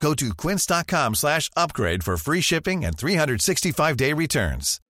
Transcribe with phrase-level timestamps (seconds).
[0.00, 4.80] Go to quince.com slash upgrade for free shipping and 365-day returns.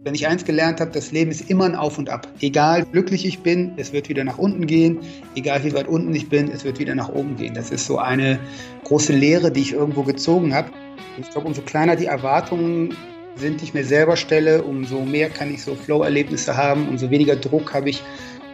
[0.00, 2.28] Wenn ich eins gelernt habe, das Leben ist immer ein Auf und Ab.
[2.40, 5.00] Egal wie glücklich ich bin, es wird wieder nach unten gehen.
[5.34, 7.54] Egal wie weit unten ich bin, es wird wieder nach oben gehen.
[7.54, 8.38] Das ist so eine
[8.84, 10.70] große Lehre, die ich irgendwo gezogen habe.
[11.18, 12.96] Ich glaube, umso kleiner die Erwartungen
[13.34, 17.34] sind, die ich mir selber stelle, umso mehr kann ich so Flow-Erlebnisse haben, umso weniger
[17.34, 18.04] Druck habe ich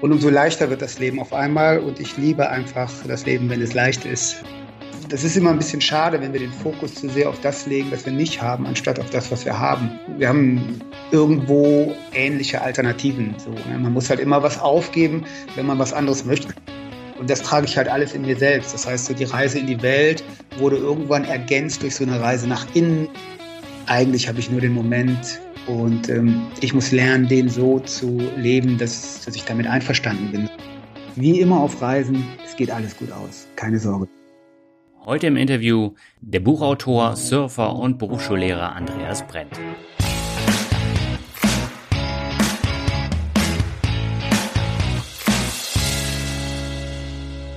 [0.04, 1.78] und umso leichter wird das Leben auf einmal.
[1.78, 4.36] Und ich liebe einfach das Leben, wenn es leicht ist.
[5.08, 7.90] Das ist immer ein bisschen schade, wenn wir den Fokus zu sehr auf das legen,
[7.90, 9.90] was wir nicht haben, anstatt auf das, was wir haben.
[10.18, 10.78] Wir haben
[11.10, 13.34] irgendwo ähnliche Alternativen.
[13.38, 13.78] So, ne?
[13.78, 15.24] Man muss halt immer was aufgeben,
[15.56, 16.48] wenn man was anderes möchte.
[17.18, 18.74] Und das trage ich halt alles in mir selbst.
[18.74, 20.22] Das heißt, so die Reise in die Welt
[20.58, 23.08] wurde irgendwann ergänzt durch so eine Reise nach innen.
[23.86, 28.78] Eigentlich habe ich nur den Moment und ähm, ich muss lernen, den so zu leben,
[28.78, 30.50] dass, dass ich damit einverstanden bin.
[31.16, 33.46] Wie immer auf Reisen, es geht alles gut aus.
[33.56, 34.08] Keine Sorge.
[35.04, 39.52] Heute im Interview der Buchautor, Surfer und Berufsschullehrer Andreas Brent.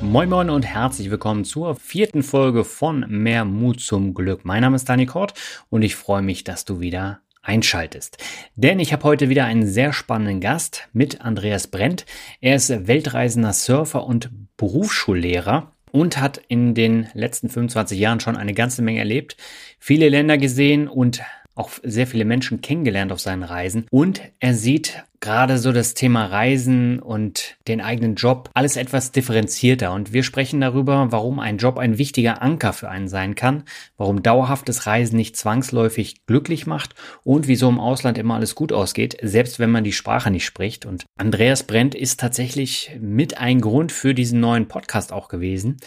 [0.01, 4.45] Moin Moin und herzlich willkommen zur vierten Folge von Mehr Mut zum Glück.
[4.45, 5.33] Mein Name ist Dani Kort
[5.69, 8.17] und ich freue mich, dass du wieder einschaltest.
[8.55, 12.05] Denn ich habe heute wieder einen sehr spannenden Gast mit Andreas Brent.
[12.41, 18.53] Er ist weltreisender Surfer und Berufsschullehrer und hat in den letzten 25 Jahren schon eine
[18.53, 19.37] ganze Menge erlebt,
[19.79, 21.21] viele Länder gesehen und
[21.57, 23.85] auch sehr viele Menschen kennengelernt auf seinen Reisen.
[23.89, 29.91] Und er sieht gerade so das Thema Reisen und den eigenen Job alles etwas differenzierter.
[29.91, 33.63] Und wir sprechen darüber, warum ein Job ein wichtiger Anker für einen sein kann,
[33.97, 39.17] warum dauerhaftes Reisen nicht zwangsläufig glücklich macht und wieso im Ausland immer alles gut ausgeht,
[39.21, 40.85] selbst wenn man die Sprache nicht spricht.
[40.85, 45.77] Und Andreas Brent ist tatsächlich mit ein Grund für diesen neuen Podcast auch gewesen.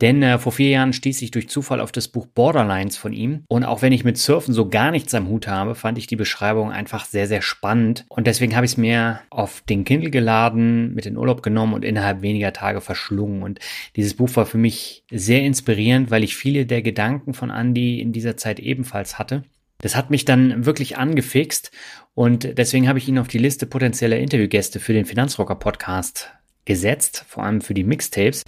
[0.00, 3.44] Denn äh, vor vier Jahren stieß ich durch Zufall auf das Buch Borderlines von ihm.
[3.48, 6.16] Und auch wenn ich mit Surfen so gar nichts am Hut habe, fand ich die
[6.16, 8.04] Beschreibung einfach sehr, sehr spannend.
[8.08, 11.84] Und deswegen habe ich es mir auf den Kindle geladen, mit in Urlaub genommen und
[11.84, 13.42] innerhalb weniger Tage verschlungen.
[13.42, 13.60] Und
[13.94, 18.12] dieses Buch war für mich sehr inspirierend, weil ich viele der Gedanken von Andy in
[18.12, 19.44] dieser Zeit ebenfalls hatte.
[19.78, 21.70] Das hat mich dann wirklich angefixt
[22.14, 26.30] und deswegen habe ich ihn auf die Liste potenzieller Interviewgäste für den Finanzrocker Podcast
[26.64, 28.44] gesetzt, vor allem für die Mixtapes.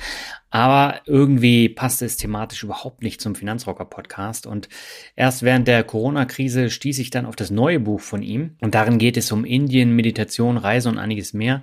[0.56, 4.46] Aber irgendwie passte es thematisch überhaupt nicht zum Finanzrocker-Podcast.
[4.46, 4.70] Und
[5.14, 8.56] erst während der Corona-Krise stieß ich dann auf das neue Buch von ihm.
[8.62, 11.62] Und darin geht es um Indien, Meditation, Reise und einiges mehr.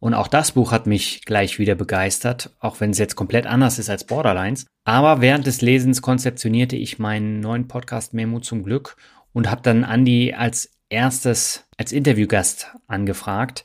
[0.00, 3.78] Und auch das Buch hat mich gleich wieder begeistert, auch wenn es jetzt komplett anders
[3.78, 4.66] ist als Borderlines.
[4.82, 8.96] Aber während des Lesens konzeptionierte ich meinen neuen Podcast Mut zum Glück
[9.32, 13.64] und habe dann Andy als erstes als Interviewgast angefragt.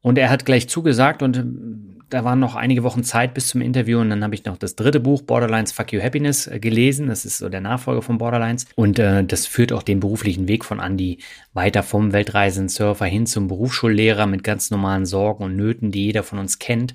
[0.00, 4.00] Und er hat gleich zugesagt und da waren noch einige Wochen Zeit bis zum Interview
[4.00, 7.08] und dann habe ich noch das dritte Buch, Borderlines Fuck You Happiness, äh, gelesen.
[7.08, 8.66] Das ist so der Nachfolger von Borderlines.
[8.76, 11.18] Und äh, das führt auch den beruflichen Weg von Andy
[11.52, 16.22] weiter vom Weltreisenden Surfer hin zum Berufsschullehrer mit ganz normalen Sorgen und Nöten, die jeder
[16.22, 16.94] von uns kennt.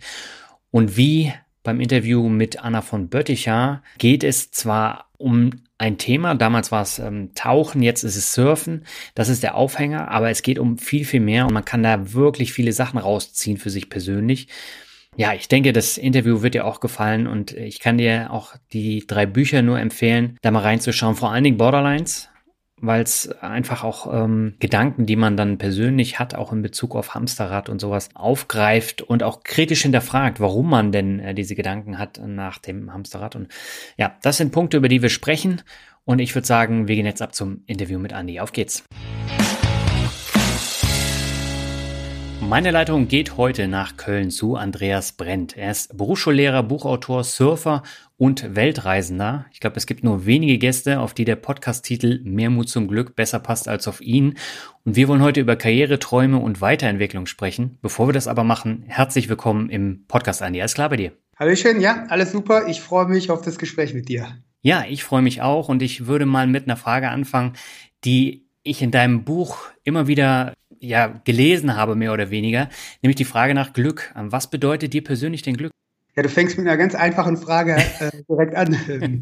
[0.69, 1.33] Und wie
[1.63, 6.35] beim Interview mit Anna von Bötticher geht es zwar um ein Thema.
[6.35, 8.85] Damals war es ähm, Tauchen, jetzt ist es Surfen.
[9.13, 12.13] Das ist der Aufhänger, aber es geht um viel, viel mehr und man kann da
[12.13, 14.47] wirklich viele Sachen rausziehen für sich persönlich.
[15.17, 19.05] Ja, ich denke, das Interview wird dir auch gefallen und ich kann dir auch die
[19.05, 21.15] drei Bücher nur empfehlen, da mal reinzuschauen.
[21.15, 22.29] Vor allen Dingen Borderlines,
[22.77, 27.13] weil es einfach auch ähm, Gedanken, die man dann persönlich hat, auch in Bezug auf
[27.13, 32.21] Hamsterrad und sowas aufgreift und auch kritisch hinterfragt, warum man denn äh, diese Gedanken hat
[32.25, 33.35] nach dem Hamsterrad.
[33.35, 33.49] Und
[33.97, 35.61] ja, das sind Punkte, über die wir sprechen.
[36.05, 38.39] Und ich würde sagen, wir gehen jetzt ab zum Interview mit Andy.
[38.39, 38.83] Auf geht's.
[42.51, 45.55] Meine Leitung geht heute nach Köln zu Andreas Brent.
[45.55, 47.81] Er ist Berufsschullehrer, Buchautor, Surfer
[48.17, 49.45] und Weltreisender.
[49.53, 53.15] Ich glaube, es gibt nur wenige Gäste, auf die der Podcast-Titel Mehr Mut zum Glück
[53.15, 54.37] besser passt als auf ihn.
[54.83, 57.77] Und wir wollen heute über Karriere, Träume und Weiterentwicklung sprechen.
[57.81, 60.59] Bevor wir das aber machen, herzlich willkommen im Podcast, Andi.
[60.59, 61.13] Alles klar bei dir?
[61.39, 62.67] Hallöchen, ja, alles super.
[62.67, 64.27] Ich freue mich auf das Gespräch mit dir.
[64.61, 67.53] Ja, ich freue mich auch und ich würde mal mit einer Frage anfangen,
[68.03, 70.51] die ich in deinem Buch immer wieder
[70.81, 72.69] ja, gelesen habe, mehr oder weniger,
[73.01, 74.11] nämlich die Frage nach Glück.
[74.15, 75.71] Was bedeutet dir persönlich denn Glück?
[76.15, 78.77] Ja, du fängst mit einer ganz einfachen Frage äh, direkt an.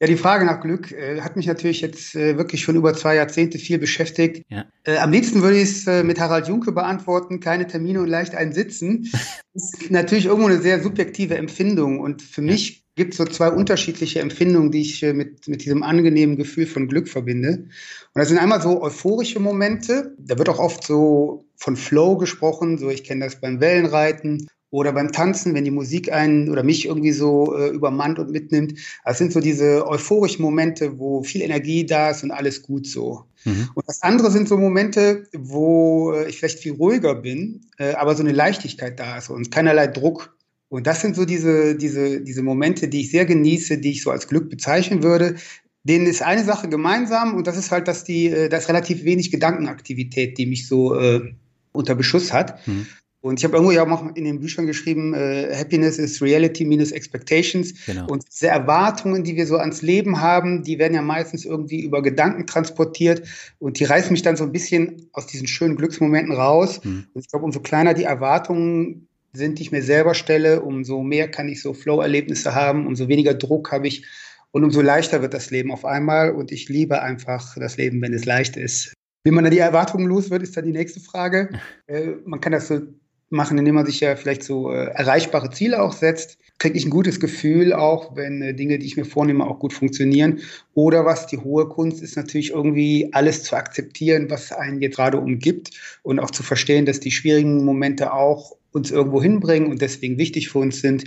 [0.00, 3.14] ja, die Frage nach Glück äh, hat mich natürlich jetzt äh, wirklich schon über zwei
[3.14, 4.44] Jahrzehnte viel beschäftigt.
[4.48, 4.64] Ja.
[4.82, 8.34] Äh, am liebsten würde ich es äh, mit Harald Junke beantworten, keine Termine und leicht
[8.34, 9.08] ein Sitzen.
[9.12, 14.20] Das ist natürlich irgendwo eine sehr subjektive Empfindung und für mich gibt so zwei unterschiedliche
[14.20, 17.50] Empfindungen, die ich äh, mit, mit diesem angenehmen Gefühl von Glück verbinde.
[17.50, 17.68] Und
[18.14, 20.14] das sind einmal so euphorische Momente.
[20.18, 22.78] Da wird auch oft so von Flow gesprochen.
[22.78, 26.86] So, ich kenne das beim Wellenreiten oder beim Tanzen, wenn die Musik einen oder mich
[26.86, 28.74] irgendwie so äh, übermannt und mitnimmt.
[29.04, 33.24] Das sind so diese euphorischen Momente, wo viel Energie da ist und alles gut so.
[33.44, 33.68] Mhm.
[33.74, 38.16] Und das andere sind so Momente, wo äh, ich vielleicht viel ruhiger bin, äh, aber
[38.16, 40.36] so eine Leichtigkeit da ist und keinerlei Druck.
[40.74, 44.10] Und das sind so diese, diese, diese Momente, die ich sehr genieße, die ich so
[44.10, 45.36] als Glück bezeichnen würde.
[45.84, 49.04] Denen ist eine Sache gemeinsam und das ist halt, dass die, äh, da ist relativ
[49.04, 51.32] wenig Gedankenaktivität, die mich so äh,
[51.70, 52.66] unter Beschuss hat.
[52.66, 52.88] Mhm.
[53.20, 56.90] Und ich habe irgendwo ja auch in den Büchern geschrieben, äh, Happiness is Reality minus
[56.90, 57.72] Expectations.
[57.86, 58.08] Genau.
[58.08, 62.02] Und diese Erwartungen, die wir so ans Leben haben, die werden ja meistens irgendwie über
[62.02, 63.22] Gedanken transportiert
[63.60, 66.80] und die reißen mich dann so ein bisschen aus diesen schönen Glücksmomenten raus.
[66.82, 67.06] Mhm.
[67.14, 71.30] Und ich glaube, umso kleiner die Erwartungen sind, die ich mir selber stelle, umso mehr
[71.30, 74.04] kann ich so Flow-Erlebnisse haben, umso weniger Druck habe ich
[74.52, 76.30] und umso leichter wird das Leben auf einmal.
[76.30, 78.94] Und ich liebe einfach das Leben, wenn es leicht ist.
[79.24, 81.50] Wie man dann die Erwartungen los wird, ist dann die nächste Frage.
[81.86, 82.80] Äh, man kann das so
[83.28, 86.90] machen, indem man sich ja vielleicht so äh, erreichbare Ziele auch setzt, kriege ich ein
[86.90, 90.40] gutes Gefühl auch, wenn äh, Dinge, die ich mir vornehme, auch gut funktionieren.
[90.72, 95.18] Oder was die hohe Kunst ist, natürlich irgendwie alles zu akzeptieren, was einen jetzt gerade
[95.18, 95.72] umgibt
[96.02, 100.50] und auch zu verstehen, dass die schwierigen Momente auch uns irgendwo hinbringen und deswegen wichtig
[100.50, 101.04] für uns sind.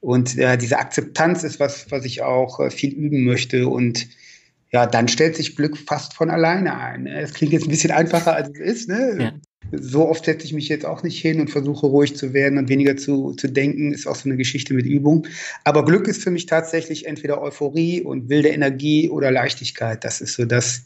[0.00, 4.08] Und ja, diese Akzeptanz ist was, was ich auch äh, viel üben möchte und
[4.70, 7.06] ja, dann stellt sich Glück fast von alleine ein.
[7.06, 8.88] Es klingt jetzt ein bisschen einfacher, als es ist.
[8.88, 9.16] Ne?
[9.18, 9.32] Ja
[9.72, 12.68] so oft setze ich mich jetzt auch nicht hin und versuche ruhig zu werden und
[12.68, 13.92] weniger zu, zu denken.
[13.92, 15.26] Ist auch so eine Geschichte mit Übung.
[15.64, 20.04] Aber Glück ist für mich tatsächlich entweder Euphorie und wilde Energie oder Leichtigkeit.
[20.04, 20.84] Das ist so das,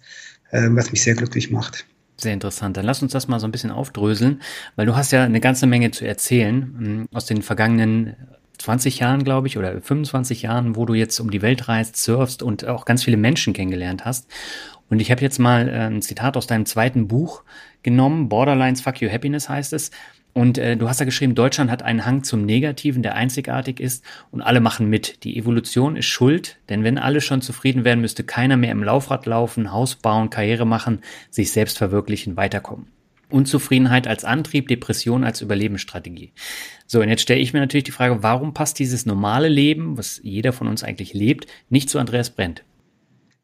[0.50, 1.86] äh, was mich sehr glücklich macht.
[2.22, 2.76] Sehr interessant.
[2.76, 4.42] Dann lass uns das mal so ein bisschen aufdröseln,
[4.76, 8.14] weil du hast ja eine ganze Menge zu erzählen hm, aus den vergangenen
[8.58, 12.44] 20 Jahren, glaube ich, oder 25 Jahren, wo du jetzt um die Welt reist, surfst
[12.44, 14.28] und auch ganz viele Menschen kennengelernt hast.
[14.88, 17.42] Und ich habe jetzt mal äh, ein Zitat aus deinem zweiten Buch
[17.82, 18.28] genommen.
[18.28, 19.90] Borderlines Fuck You Happiness heißt es.
[20.34, 24.02] Und äh, du hast ja geschrieben, Deutschland hat einen Hang zum Negativen, der einzigartig ist
[24.30, 25.24] und alle machen mit.
[25.24, 29.26] Die Evolution ist schuld, denn wenn alle schon zufrieden wären, müsste keiner mehr im Laufrad
[29.26, 31.00] laufen, Haus bauen, Karriere machen,
[31.30, 32.86] sich selbst verwirklichen, weiterkommen.
[33.28, 36.32] Unzufriedenheit als Antrieb, Depression als Überlebensstrategie.
[36.86, 40.20] So, und jetzt stelle ich mir natürlich die Frage, warum passt dieses normale Leben, was
[40.22, 42.64] jeder von uns eigentlich lebt, nicht zu Andreas Brent?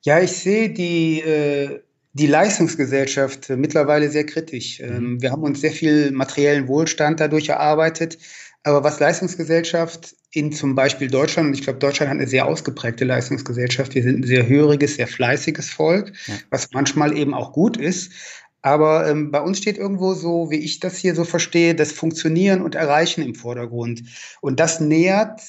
[0.04, 1.80] Ja, ich sehe die, äh,
[2.12, 4.80] die Leistungsgesellschaft mittlerweile sehr kritisch.
[4.80, 5.22] Ähm, mhm.
[5.22, 8.18] wir haben uns sehr viel materiellen Wohlstand dadurch erarbeitet.
[8.64, 13.04] Aber was Leistungsgesellschaft in zum Beispiel Deutschland, und ich glaube, Deutschland hat eine sehr ausgeprägte
[13.04, 16.34] Leistungsgesellschaft, wir sind ein sehr höriges, sehr fleißiges Volk, ja.
[16.50, 18.12] was manchmal eben auch gut ist.
[18.60, 22.60] Aber ähm, bei uns steht irgendwo so, wie ich das hier so verstehe, das Funktionieren
[22.60, 24.02] und Erreichen im Vordergrund.
[24.40, 25.40] Und das nähert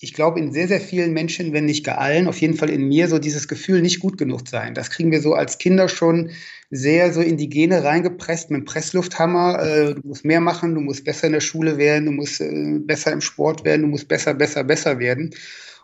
[0.00, 2.86] ich glaube, in sehr, sehr vielen Menschen, wenn nicht gar allen, auf jeden Fall in
[2.86, 4.74] mir, so dieses Gefühl, nicht gut genug sein.
[4.74, 6.30] Das kriegen wir so als Kinder schon
[6.70, 9.60] sehr so in die Gene reingepresst mit dem Presslufthammer.
[9.60, 12.78] Äh, du musst mehr machen, du musst besser in der Schule werden, du musst äh,
[12.78, 15.34] besser im Sport werden, du musst besser, besser, besser werden.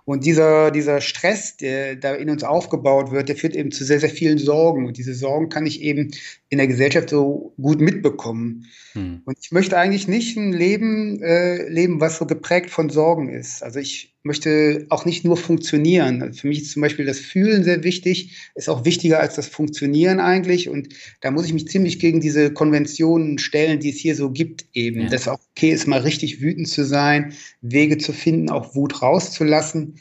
[0.05, 4.01] Und dieser, dieser Stress, der da in uns aufgebaut wird, der führt eben zu sehr,
[4.01, 4.87] sehr vielen Sorgen.
[4.87, 6.11] Und diese Sorgen kann ich eben
[6.55, 8.67] in der Gesellschaft so gut mitbekommen.
[8.93, 9.23] Hm.
[9.25, 13.63] Und ich möchte eigentlich nicht ein Leben äh, leben, was so geprägt von Sorgen ist.
[13.63, 16.23] Also ich möchte auch nicht nur funktionieren.
[16.23, 19.49] Also für mich ist zum Beispiel das Fühlen sehr wichtig, ist auch wichtiger als das
[19.49, 20.69] Funktionieren eigentlich.
[20.69, 24.67] Und da muss ich mich ziemlich gegen diese Konventionen stellen, die es hier so gibt
[24.73, 25.03] eben.
[25.03, 25.09] Ja.
[25.09, 29.97] Dass auch okay ist, mal richtig wütend zu sein, Wege zu finden, auch Wut rauszulassen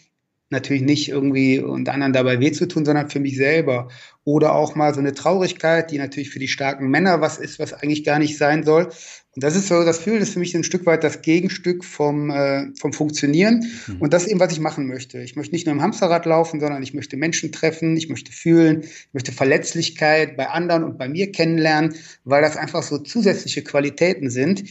[0.53, 3.89] natürlich nicht irgendwie und anderen dabei weh zu tun, sondern für mich selber.
[4.23, 7.73] Oder auch mal so eine Traurigkeit, die natürlich für die starken Männer was ist, was
[7.73, 8.89] eigentlich gar nicht sein soll.
[9.35, 12.29] Und das ist so, das Fühlen ist für mich ein Stück weit das Gegenstück vom,
[12.29, 13.65] äh, vom Funktionieren.
[13.87, 13.97] Mhm.
[13.97, 15.19] Und das ist eben, was ich machen möchte.
[15.19, 18.81] Ich möchte nicht nur im Hamsterrad laufen, sondern ich möchte Menschen treffen, ich möchte fühlen,
[18.83, 24.29] ich möchte Verletzlichkeit bei anderen und bei mir kennenlernen, weil das einfach so zusätzliche Qualitäten
[24.29, 24.63] sind.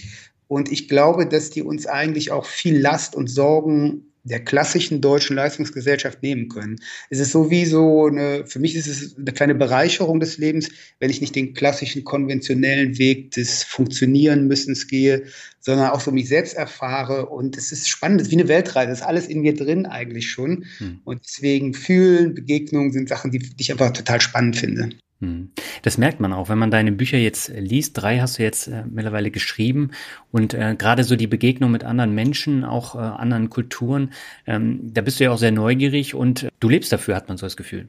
[0.46, 5.36] Und ich glaube, dass die uns eigentlich auch viel Last und Sorgen der klassischen deutschen
[5.36, 6.80] Leistungsgesellschaft nehmen können.
[7.10, 10.70] Es ist so wie so eine, für mich ist es eine kleine Bereicherung des Lebens,
[11.00, 15.24] wenn ich nicht den klassischen konventionellen Weg des Funktionieren müssens gehe,
[15.60, 17.26] sondern auch so mich selbst erfahre.
[17.26, 19.86] Und es ist spannend, es ist wie eine Weltreise, das ist alles in mir drin
[19.86, 20.66] eigentlich schon.
[20.78, 21.00] Hm.
[21.04, 24.90] Und deswegen fühlen, Begegnungen sind Sachen, die, die ich einfach total spannend finde.
[25.22, 25.50] Hm.
[25.82, 27.92] Das merkt man auch, wenn man deine Bücher jetzt liest.
[27.94, 29.92] Drei hast du jetzt äh, mittlerweile geschrieben
[30.32, 34.12] und äh, gerade so die Begegnung mit anderen Menschen, auch äh, anderen Kulturen,
[34.48, 37.46] ähm, da bist du ja auch sehr neugierig und du lebst dafür, hat man so
[37.46, 37.86] das Gefühl.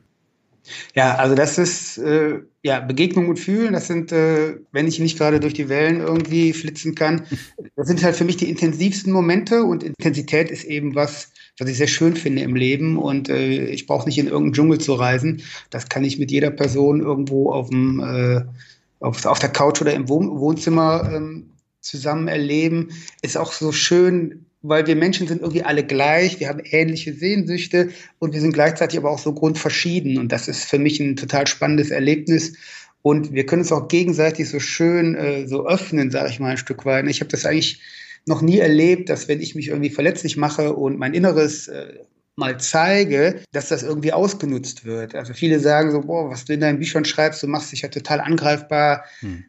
[0.94, 3.74] Ja, also das ist äh, ja Begegnung und Fühlen.
[3.74, 7.26] Das sind, äh, wenn ich nicht gerade durch die Wellen irgendwie flitzen kann,
[7.76, 11.78] das sind halt für mich die intensivsten Momente und Intensität ist eben was, was ich
[11.78, 15.44] sehr schön finde im Leben und äh, ich brauche nicht in irgendeinen Dschungel zu reisen.
[15.70, 18.42] Das kann ich mit jeder Person irgendwo auf dem äh,
[19.00, 21.50] auf, auf der Couch oder im Wohn Wohnzimmer ähm,
[21.82, 22.90] zusammen erleben.
[23.22, 27.90] Ist auch so schön, weil wir Menschen sind irgendwie alle gleich, wir haben ähnliche Sehnsüchte
[28.20, 30.18] und wir sind gleichzeitig aber auch so grundverschieden.
[30.18, 32.54] Und das ist für mich ein total spannendes Erlebnis.
[33.02, 36.58] Und wir können uns auch gegenseitig so schön äh, so öffnen, sage ich mal ein
[36.58, 37.06] Stück weit.
[37.08, 37.82] Ich habe das eigentlich
[38.26, 42.00] noch nie erlebt, dass wenn ich mich irgendwie verletzlich mache und mein Inneres äh,
[42.36, 45.16] mal zeige, dass das irgendwie ausgenutzt wird.
[45.16, 47.90] Also viele sagen so, boah, was du in deinen Büchern schreibst, du machst dich ja
[47.90, 49.06] total angreifbar.
[49.20, 49.44] Hm.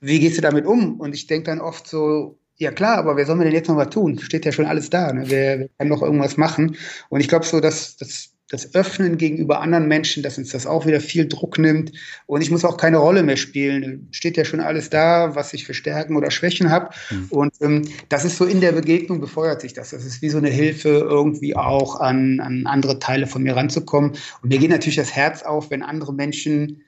[0.00, 1.00] Wie gehst du damit um?
[1.00, 3.76] Und ich denke dann oft so, ja klar, aber wer soll mir denn jetzt noch
[3.76, 4.18] was tun?
[4.18, 5.12] Steht ja schon alles da.
[5.12, 5.24] Ne?
[5.26, 6.76] Wer, wer kann noch irgendwas machen?
[7.08, 10.84] Und ich glaube so, dass das das Öffnen gegenüber anderen Menschen, dass uns das auch
[10.84, 11.92] wieder viel Druck nimmt.
[12.26, 14.08] Und ich muss auch keine Rolle mehr spielen.
[14.10, 16.90] Steht ja schon alles da, was ich für Stärken oder Schwächen habe.
[17.10, 17.26] Mhm.
[17.30, 19.90] Und ähm, das ist so in der Begegnung befeuert sich das.
[19.90, 24.12] Das ist wie so eine Hilfe, irgendwie auch an, an andere Teile von mir ranzukommen.
[24.42, 26.82] Und mir geht natürlich das Herz auf, wenn andere Menschen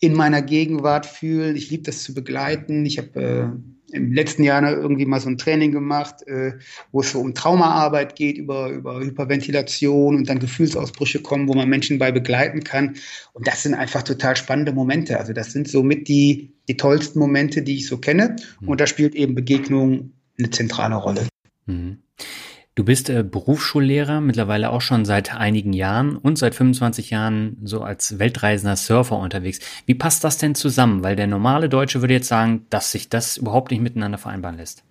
[0.00, 1.54] in meiner Gegenwart fühlen.
[1.54, 2.86] Ich liebe das zu begleiten.
[2.86, 6.52] Ich habe äh, im letzten Jahr irgendwie mal so ein Training gemacht, äh,
[6.92, 11.68] wo es so um Traumaarbeit geht, über, über Hyperventilation und dann Gefühlsausbrüche kommen, wo man
[11.68, 12.96] Menschen bei begleiten kann.
[13.32, 15.18] Und das sind einfach total spannende Momente.
[15.18, 18.36] Also das sind somit die, die tollsten Momente, die ich so kenne.
[18.60, 18.68] Mhm.
[18.68, 21.28] Und da spielt eben Begegnung eine zentrale Rolle.
[21.66, 21.98] Mhm.
[22.76, 27.82] Du bist äh, Berufsschullehrer, mittlerweile auch schon seit einigen Jahren und seit 25 Jahren so
[27.82, 29.60] als weltreisender Surfer unterwegs.
[29.86, 31.04] Wie passt das denn zusammen?
[31.04, 34.82] Weil der normale Deutsche würde jetzt sagen, dass sich das überhaupt nicht miteinander vereinbaren lässt.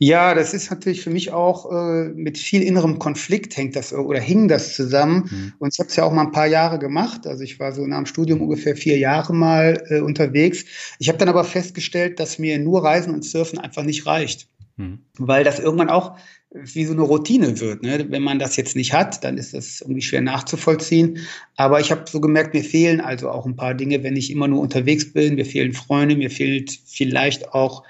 [0.00, 4.20] Ja, das ist natürlich für mich auch äh, mit viel innerem Konflikt hängt das oder
[4.20, 5.28] hing das zusammen.
[5.30, 5.52] Mhm.
[5.58, 7.26] Und ich habe es ja auch mal ein paar Jahre gemacht.
[7.26, 10.64] Also ich war so nach dem Studium ungefähr vier Jahre mal äh, unterwegs.
[10.98, 14.48] Ich habe dann aber festgestellt, dass mir nur Reisen und Surfen einfach nicht reicht.
[14.76, 15.00] Mhm.
[15.18, 16.16] Weil das irgendwann auch
[16.50, 17.82] wie so eine Routine wird.
[17.82, 18.06] Ne?
[18.08, 21.18] Wenn man das jetzt nicht hat, dann ist das irgendwie schwer nachzuvollziehen.
[21.56, 24.48] Aber ich habe so gemerkt, mir fehlen also auch ein paar Dinge, wenn ich immer
[24.48, 25.34] nur unterwegs bin.
[25.34, 27.84] Mir fehlen Freunde, mir fehlt vielleicht auch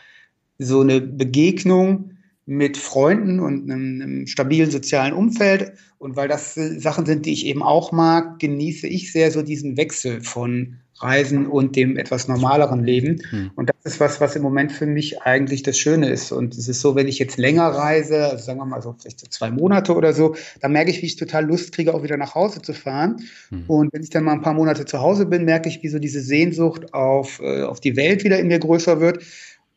[0.58, 2.14] so eine Begegnung
[2.46, 5.72] mit Freunden und einem, einem stabilen sozialen Umfeld.
[5.98, 9.76] Und weil das Sachen sind, die ich eben auch mag, genieße ich sehr so diesen
[9.76, 13.22] Wechsel von Reisen und dem etwas normaleren Leben.
[13.30, 13.50] Hm.
[13.54, 16.32] Und das ist was, was im Moment für mich eigentlich das Schöne ist.
[16.32, 19.20] Und es ist so, wenn ich jetzt länger reise, also sagen wir mal so vielleicht
[19.20, 22.16] so zwei Monate oder so, dann merke ich, wie ich total Lust kriege, auch wieder
[22.16, 23.20] nach Hause zu fahren.
[23.50, 23.64] Hm.
[23.68, 25.98] Und wenn ich dann mal ein paar Monate zu Hause bin, merke ich, wie so
[25.98, 29.22] diese Sehnsucht auf, äh, auf die Welt wieder in mir größer wird.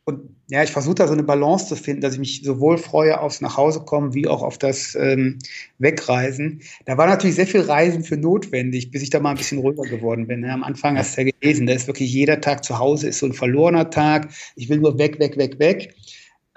[0.04, 3.20] Und ja, ich versuche da so eine Balance zu finden, dass ich mich sowohl freue
[3.20, 5.38] aufs Nachhausekommen wie auch auf das ähm,
[5.78, 6.62] Wegreisen.
[6.86, 9.84] Da war natürlich sehr viel Reisen für notwendig, bis ich da mal ein bisschen ruhiger
[9.84, 10.42] geworden bin.
[10.42, 10.52] Ne?
[10.52, 13.28] Am Anfang hast du ja gelesen, da ist wirklich jeder Tag zu Hause ist so
[13.28, 14.30] ein verlorener Tag.
[14.56, 15.94] Ich will nur weg, weg, weg, weg.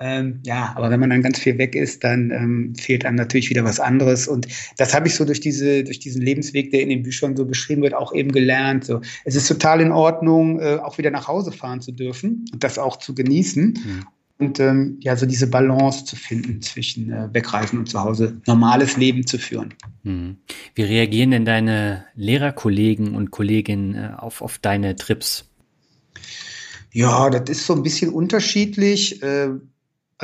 [0.01, 3.49] Ähm, ja, aber wenn man dann ganz viel weg ist, dann ähm, fehlt einem natürlich
[3.49, 4.27] wieder was anderes.
[4.27, 7.45] Und das habe ich so durch diese, durch diesen Lebensweg, der in den Büchern so
[7.45, 8.85] beschrieben wird, auch eben gelernt.
[8.85, 12.65] So, es ist total in Ordnung, äh, auch wieder nach Hause fahren zu dürfen und
[12.65, 13.67] das auch zu genießen.
[13.67, 14.05] Mhm.
[14.37, 18.97] Und ähm, ja, so diese Balance zu finden zwischen äh, Wegreisen und zu Hause normales
[18.97, 19.75] Leben zu führen.
[20.03, 20.39] Mhm.
[20.75, 25.49] Wie reagieren denn deine Lehrerkollegen und Kolleginnen äh, auf, auf deine Trips?
[26.93, 29.23] Ja, das ist so ein bisschen unterschiedlich.
[29.23, 29.51] Äh,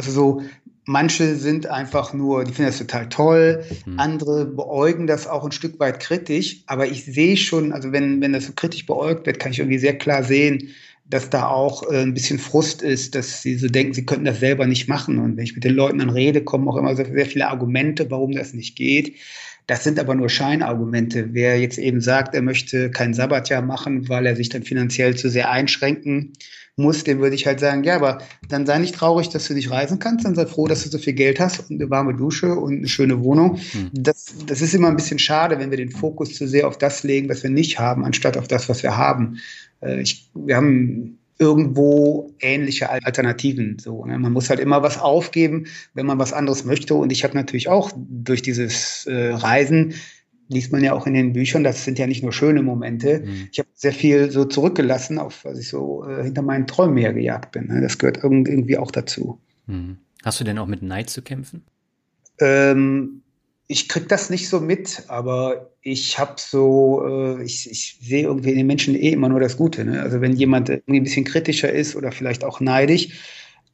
[0.01, 0.43] also so,
[0.87, 4.01] manche sind einfach nur, die finden das total toll, mhm.
[4.01, 8.33] andere beäugen das auch ein Stück weit kritisch, aber ich sehe schon, also wenn, wenn
[8.33, 10.71] das so kritisch beäugt wird, kann ich irgendwie sehr klar sehen,
[11.05, 14.41] dass da auch äh, ein bisschen Frust ist, dass sie so denken, sie könnten das
[14.41, 15.19] selber nicht machen.
[15.19, 18.11] Und wenn ich mit den Leuten dann rede, kommen auch immer sehr, sehr viele Argumente,
[18.11, 19.17] warum das nicht geht.
[19.67, 21.35] Das sind aber nur Scheinargumente.
[21.35, 25.29] Wer jetzt eben sagt, er möchte kein Sabbatjahr machen, weil er sich dann finanziell zu
[25.29, 26.33] sehr einschränken
[26.81, 28.19] muss, dem würde ich halt sagen, ja, aber
[28.49, 30.99] dann sei nicht traurig, dass du nicht reisen kannst, dann sei froh, dass du so
[30.99, 33.59] viel Geld hast und eine warme Dusche und eine schöne Wohnung.
[33.73, 33.91] Mhm.
[33.93, 37.03] Das, das ist immer ein bisschen schade, wenn wir den Fokus zu sehr auf das
[37.03, 39.39] legen, was wir nicht haben, anstatt auf das, was wir haben.
[39.81, 43.79] Äh, ich, wir haben irgendwo ähnliche Alternativen.
[43.79, 44.19] So, ne?
[44.19, 46.95] Man muss halt immer was aufgeben, wenn man was anderes möchte.
[46.95, 49.95] Und ich habe natürlich auch durch dieses äh, Reisen
[50.51, 53.21] liest man ja auch in den Büchern, das sind ja nicht nur schöne Momente.
[53.21, 53.49] Mhm.
[53.53, 57.53] Ich habe sehr viel so zurückgelassen, auf was ich so äh, hinter meinen Träumen hergejagt
[57.53, 57.69] bin.
[57.69, 57.81] Ne?
[57.81, 59.41] Das gehört irgendwie auch dazu.
[59.67, 59.99] Mhm.
[60.25, 61.63] Hast du denn auch mit Neid zu kämpfen?
[62.41, 63.23] Ähm,
[63.69, 68.51] ich kriege das nicht so mit, aber ich habe so, äh, ich, ich sehe irgendwie
[68.51, 69.85] in den Menschen eh immer nur das Gute.
[69.85, 70.03] Ne?
[70.03, 73.21] Also wenn jemand irgendwie ein bisschen kritischer ist oder vielleicht auch neidisch,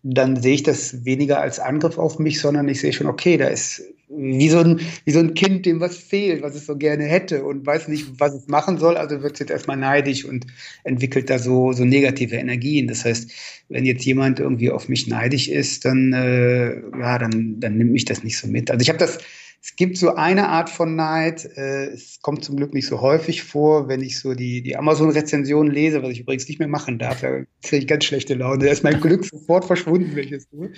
[0.09, 3.49] dann sehe ich das weniger als Angriff auf mich, sondern ich sehe schon, okay, da
[3.49, 7.05] ist wie so ein, wie so ein Kind, dem was fehlt, was es so gerne
[7.05, 10.47] hätte und weiß nicht, was es machen soll, also wird es jetzt erstmal neidisch und
[10.85, 12.87] entwickelt da so, so negative Energien.
[12.87, 13.33] Das heißt,
[13.69, 18.05] wenn jetzt jemand irgendwie auf mich neidisch ist, dann, äh, ja, dann, dann nimmt mich
[18.05, 18.71] das nicht so mit.
[18.71, 19.19] Also ich habe das
[19.67, 23.43] es gibt so eine Art von Neid, äh, es kommt zum Glück nicht so häufig
[23.43, 27.21] vor, wenn ich so die, die Amazon-Rezensionen lese, was ich übrigens nicht mehr machen darf,
[27.21, 28.65] da kriege ich ganz schlechte Laune.
[28.65, 30.71] Da ist mein Glück sofort verschwunden, wenn ich das tue.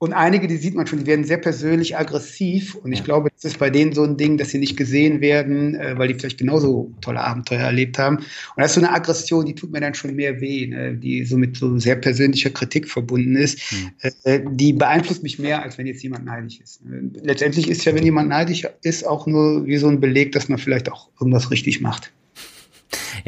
[0.00, 2.76] Und einige, die sieht man schon, die werden sehr persönlich aggressiv.
[2.76, 5.74] Und ich glaube, das ist bei denen so ein Ding, dass sie nicht gesehen werden,
[5.74, 8.18] äh, weil die vielleicht genauso tolle Abenteuer erlebt haben.
[8.18, 8.24] Und
[8.56, 10.94] das ist so eine Aggression, die tut mir dann schon mehr weh, ne?
[10.94, 13.60] die so mit so sehr persönlicher Kritik verbunden ist.
[13.72, 13.90] Mhm.
[14.22, 16.80] Äh, die beeinflusst mich mehr, als wenn jetzt jemand neidisch ist.
[17.22, 20.58] Letztendlich ist ja, wenn jemand neidisch ist, auch nur wie so ein Beleg, dass man
[20.58, 22.12] vielleicht auch irgendwas richtig macht.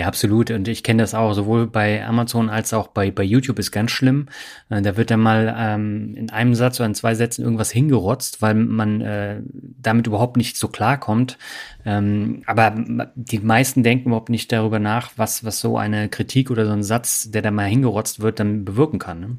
[0.00, 0.50] Ja, absolut.
[0.50, 3.90] Und ich kenne das auch, sowohl bei Amazon als auch bei, bei YouTube ist ganz
[3.90, 4.28] schlimm.
[4.70, 8.40] Äh, da wird dann mal ähm, in einem Satz oder in zwei Sätzen irgendwas hingerotzt,
[8.40, 11.36] weil man äh, damit überhaupt nicht so klarkommt.
[11.84, 12.74] Ähm, aber
[13.14, 16.82] die meisten denken überhaupt nicht darüber nach, was, was so eine Kritik oder so ein
[16.82, 19.20] Satz, der da mal hingerotzt wird, dann bewirken kann.
[19.20, 19.36] Ne?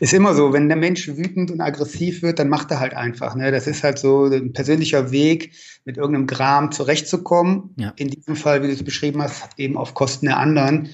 [0.00, 3.34] Ist immer so, wenn der Mensch wütend und aggressiv wird, dann macht er halt einfach.
[3.34, 3.50] Ne?
[3.50, 5.52] Das ist halt so ein persönlicher Weg,
[5.84, 7.74] mit irgendeinem Gram zurechtzukommen.
[7.76, 7.92] Ja.
[7.96, 10.90] In diesem Fall, wie du es beschrieben hast, eben auf Kosten der anderen.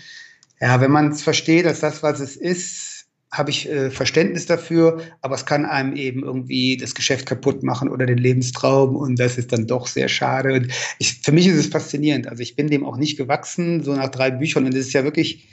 [0.60, 2.94] Ja, wenn man es versteht, dass das, was es ist,
[3.36, 7.88] habe ich äh, Verständnis dafür, aber es kann einem eben irgendwie das Geschäft kaputt machen
[7.88, 10.54] oder den Lebenstraum und das ist dann doch sehr schade.
[10.54, 12.28] Und ich, für mich ist es faszinierend.
[12.28, 15.02] Also ich bin dem auch nicht gewachsen, so nach drei Büchern und es ist ja
[15.02, 15.48] wirklich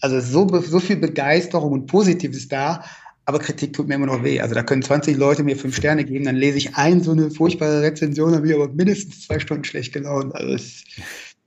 [0.00, 2.84] also so, so viel Begeisterung und Positives da,
[3.26, 4.40] aber Kritik tut mir immer noch weh.
[4.40, 7.30] Also da können 20 Leute mir fünf Sterne geben, dann lese ich ein so eine
[7.30, 10.34] furchtbare Rezension, dann bin ich aber mindestens zwei Stunden schlecht gelaunt.
[10.34, 10.84] Also es ist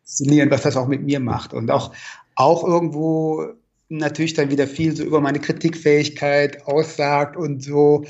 [0.04, 1.54] faszinierend, was das auch mit mir macht.
[1.54, 1.94] Und auch,
[2.36, 3.46] auch irgendwo
[3.90, 8.06] natürlich dann wieder viel so über meine Kritikfähigkeit aussagt und so,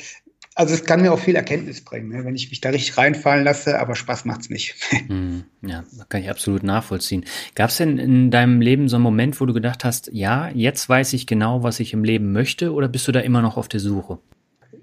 [0.56, 3.44] also es kann mir auch viel Erkenntnis bringen, ne, wenn ich mich da richtig reinfallen
[3.44, 4.76] lasse, aber Spaß macht's nicht.
[5.08, 7.26] Hm, ja, kann ich absolut nachvollziehen.
[7.56, 10.88] Gab es denn in deinem Leben so einen Moment, wo du gedacht hast, ja, jetzt
[10.88, 13.68] weiß ich genau, was ich im Leben möchte, oder bist du da immer noch auf
[13.68, 14.20] der Suche?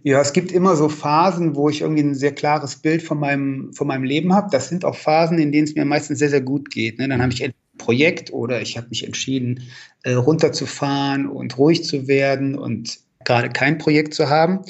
[0.02, 3.72] Ja, es gibt immer so Phasen, wo ich irgendwie ein sehr klares Bild von meinem,
[3.72, 4.48] von meinem Leben habe.
[4.50, 6.98] Das sind auch Phasen, in denen es mir meistens sehr, sehr gut geht.
[6.98, 7.08] Ne?
[7.08, 9.70] Dann habe ich ein Projekt oder ich habe mich entschieden,
[10.02, 14.60] äh, runterzufahren und ruhig zu werden und gerade kein Projekt zu haben.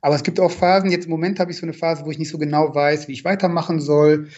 [0.00, 2.18] Aber es gibt auch Phasen, jetzt im Moment habe ich so eine Phase, wo ich
[2.18, 4.28] nicht so genau weiß, wie ich weitermachen soll.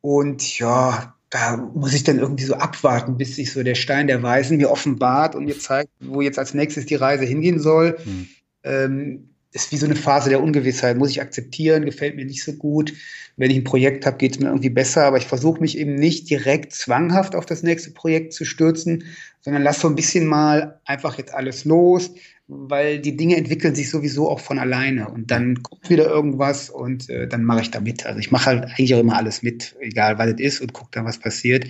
[0.00, 4.22] Und ja, da muss ich dann irgendwie so abwarten, bis sich so der Stein der
[4.22, 7.98] Weisen mir offenbart und mir zeigt, wo jetzt als nächstes die Reise hingehen soll.
[8.04, 8.28] Mhm.
[8.64, 10.96] Ähm, ist wie so eine Phase der Ungewissheit.
[10.96, 12.92] Muss ich akzeptieren, gefällt mir nicht so gut.
[13.36, 15.94] Wenn ich ein Projekt habe, geht es mir irgendwie besser, aber ich versuche mich eben
[15.94, 19.04] nicht direkt zwanghaft auf das nächste Projekt zu stürzen,
[19.40, 22.12] sondern lass so ein bisschen mal einfach jetzt alles los,
[22.52, 27.08] weil die Dinge entwickeln sich sowieso auch von alleine und dann kommt wieder irgendwas und
[27.08, 28.04] äh, dann mache ich da mit.
[28.04, 30.90] Also ich mache halt eigentlich auch immer alles mit, egal was es ist und gucke
[30.92, 31.66] dann, was passiert.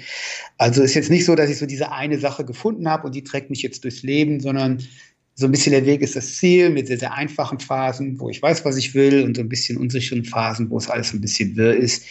[0.56, 3.22] Also ist jetzt nicht so, dass ich so diese eine Sache gefunden habe und die
[3.22, 4.82] trägt mich jetzt durchs Leben, sondern
[5.34, 8.40] so ein bisschen der Weg ist das Ziel mit sehr, sehr einfachen Phasen, wo ich
[8.40, 11.56] weiß, was ich will und so ein bisschen unsicheren Phasen, wo es alles ein bisschen
[11.56, 12.04] wirr ist.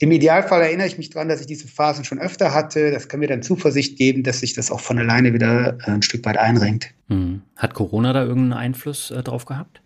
[0.00, 2.92] Im Idealfall erinnere ich mich daran, dass ich diese Phasen schon öfter hatte.
[2.92, 6.02] Das kann mir dann Zuversicht geben, dass sich das auch von alleine wieder äh, ein
[6.02, 6.94] Stück weit einrenkt.
[7.08, 7.42] Hm.
[7.56, 9.82] Hat Corona da irgendeinen Einfluss äh, drauf gehabt?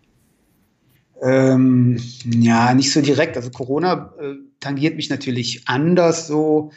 [1.23, 3.37] Ähm, ja, nicht so direkt.
[3.37, 6.71] Also Corona äh, tangiert mich natürlich anders so.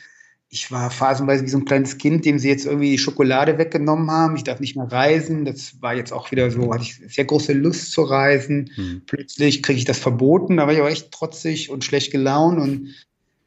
[0.49, 4.11] Ich war phasenweise wie so ein kleines Kind, dem sie jetzt irgendwie die Schokolade weggenommen
[4.11, 4.37] haben.
[4.37, 5.45] Ich darf nicht mehr reisen.
[5.45, 8.71] Das war jetzt auch wieder so, hatte ich sehr große Lust zu reisen.
[8.77, 9.03] Hm.
[9.07, 10.57] Plötzlich kriege ich das verboten.
[10.57, 12.95] Da war ich auch echt trotzig und schlecht gelaunt und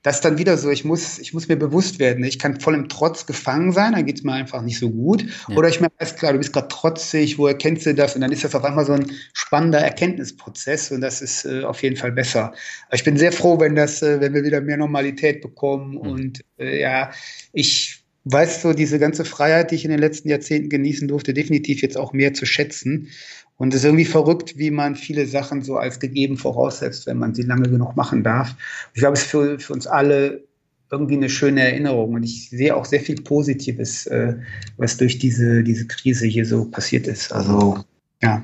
[0.02, 2.74] das ist dann wieder so, ich muss, ich muss mir bewusst werden, ich kann voll
[2.74, 5.26] im Trotz gefangen sein, dann geht es mir einfach nicht so gut.
[5.50, 5.58] Ja.
[5.58, 8.16] Oder ich merke, alles klar, du bist gerade trotzig, woher kennst du das?
[8.16, 11.84] Und dann ist das auf einmal so ein spannender Erkenntnisprozess und das ist äh, auf
[11.84, 12.54] jeden Fall besser.
[12.88, 15.98] Aber ich bin sehr froh, wenn das, äh, wenn wir wieder mehr Normalität bekommen mhm.
[15.98, 17.12] und äh, ja,
[17.52, 21.82] ich weiß so diese ganze Freiheit, die ich in den letzten Jahrzehnten genießen durfte, definitiv
[21.82, 23.10] jetzt auch mehr zu schätzen.
[23.58, 27.36] Und es ist irgendwie verrückt, wie man viele Sachen so als gegeben voraussetzt, wenn man
[27.36, 28.56] sie lange genug machen darf.
[28.94, 30.44] Ich glaube, es ist für, für uns alle
[30.92, 32.14] irgendwie eine schöne Erinnerung.
[32.14, 34.36] Und ich sehe auch sehr viel Positives, äh,
[34.78, 37.32] was durch diese, diese Krise hier so passiert ist.
[37.32, 37.84] Also
[38.22, 38.44] ja,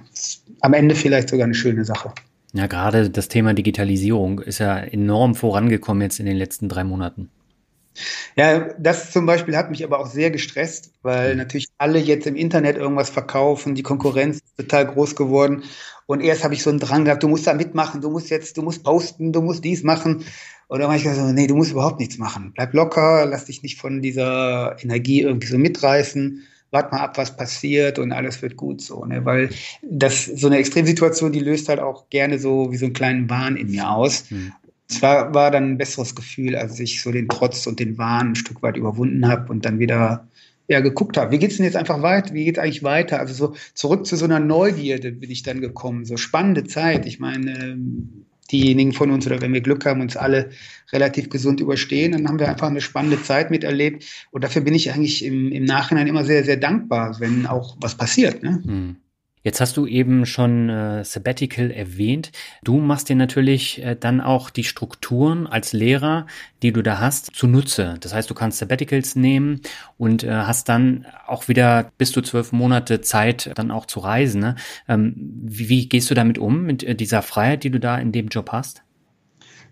[0.61, 2.11] am Ende vielleicht sogar eine schöne Sache.
[2.53, 7.29] Ja, gerade das Thema Digitalisierung ist ja enorm vorangekommen jetzt in den letzten drei Monaten.
[8.36, 11.38] Ja, das zum Beispiel hat mich aber auch sehr gestresst, weil mhm.
[11.38, 15.63] natürlich alle jetzt im Internet irgendwas verkaufen, die Konkurrenz ist total groß geworden.
[16.08, 18.58] Und erst habe ich so einen Drang gehabt, du musst da mitmachen, du musst jetzt,
[18.58, 20.25] du musst posten, du musst dies machen.
[20.67, 22.51] Und dann habe ich gesagt, nee, du musst überhaupt nichts machen.
[22.53, 26.43] Bleib locker, lass dich nicht von dieser Energie irgendwie so mitreißen.
[26.71, 29.23] Wart mal ab, was passiert und alles wird gut so, ne?
[29.23, 29.49] Weil
[29.84, 33.55] das so eine Extremsituation, die löst halt auch gerne so wie so einen kleinen Wahn
[33.55, 34.29] in mir aus.
[34.29, 34.51] Mhm.
[34.87, 38.31] Es war, war dann ein besseres Gefühl, als ich so den Trotz und den Wahn
[38.31, 40.27] ein Stück weit überwunden habe und dann wieder
[40.67, 41.31] ja, geguckt habe.
[41.31, 42.33] Wie geht's denn jetzt einfach weiter?
[42.33, 43.19] Wie geht's eigentlich weiter?
[43.19, 46.05] Also so zurück zu so einer Neugierde bin ich dann gekommen.
[46.05, 47.05] So spannende Zeit.
[47.05, 50.49] Ich meine, ähm, diejenigen von uns oder wenn wir Glück haben, uns alle
[50.91, 54.05] relativ gesund überstehen, dann haben wir einfach eine spannende Zeit miterlebt.
[54.31, 57.95] Und dafür bin ich eigentlich im, im Nachhinein immer sehr, sehr dankbar, wenn auch was
[57.95, 58.43] passiert.
[58.43, 58.61] Ne?
[58.65, 58.95] Hm.
[59.45, 62.31] Jetzt hast du eben schon äh, Sabbatical erwähnt.
[62.63, 66.25] Du machst dir natürlich äh, dann auch die Strukturen als Lehrer,
[66.63, 67.93] die du da hast, zunutze.
[67.99, 69.62] Das heißt, du kannst Sabbaticals nehmen
[69.99, 74.41] und äh, hast dann auch wieder bis zu zwölf Monate Zeit, dann auch zu reisen.
[74.41, 74.55] Ne?
[74.88, 78.12] Ähm, wie, wie, gehst du damit um, mit äh, dieser Freiheit, die du da in
[78.12, 78.81] dem Job hast?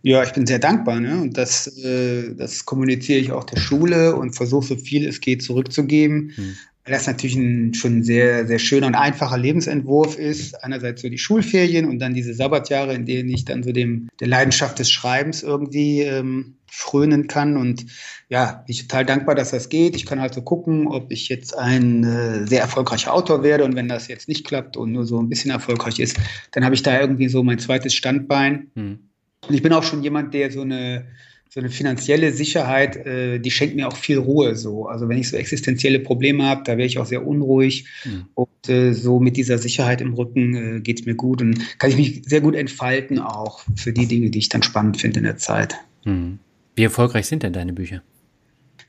[0.03, 0.99] Ja, ich bin sehr dankbar.
[0.99, 1.19] Ne?
[1.19, 5.41] Und das, äh, das kommuniziere ich auch der Schule und versuche so viel es geht
[5.41, 6.31] zurückzugeben.
[6.35, 10.61] Hm weil das natürlich ein schon sehr, sehr schöner und einfacher Lebensentwurf ist.
[10.63, 14.27] Einerseits so die Schulferien und dann diese Sabbatjahre, in denen ich dann so dem, der
[14.27, 17.55] Leidenschaft des Schreibens irgendwie ähm, frönen kann.
[17.55, 17.85] Und
[18.27, 19.95] ja, bin ich total dankbar, dass das geht.
[19.95, 23.63] Ich kann halt so gucken, ob ich jetzt ein äh, sehr erfolgreicher Autor werde.
[23.63, 26.17] Und wenn das jetzt nicht klappt und nur so ein bisschen erfolgreich ist,
[26.51, 28.71] dann habe ich da irgendwie so mein zweites Standbein.
[28.75, 28.99] Hm.
[29.47, 31.05] Und ich bin auch schon jemand, der so eine
[31.53, 34.55] so eine finanzielle Sicherheit, äh, die schenkt mir auch viel Ruhe.
[34.55, 37.85] So, also wenn ich so existenzielle Probleme habe, da wäre ich auch sehr unruhig.
[38.05, 38.25] Mhm.
[38.33, 41.91] Und äh, so mit dieser Sicherheit im Rücken äh, geht es mir gut und kann
[41.91, 45.25] ich mich sehr gut entfalten auch für die Dinge, die ich dann spannend finde in
[45.25, 45.75] der Zeit.
[46.05, 46.39] Mhm.
[46.75, 48.01] Wie erfolgreich sind denn deine Bücher?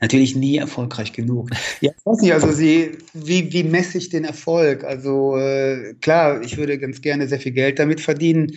[0.01, 1.51] Natürlich nie erfolgreich genug.
[1.81, 4.83] Ja, ich weiß nicht, also sie, wie, wie messe ich den Erfolg?
[4.83, 8.53] Also äh, klar, ich würde ganz gerne sehr viel Geld damit verdienen.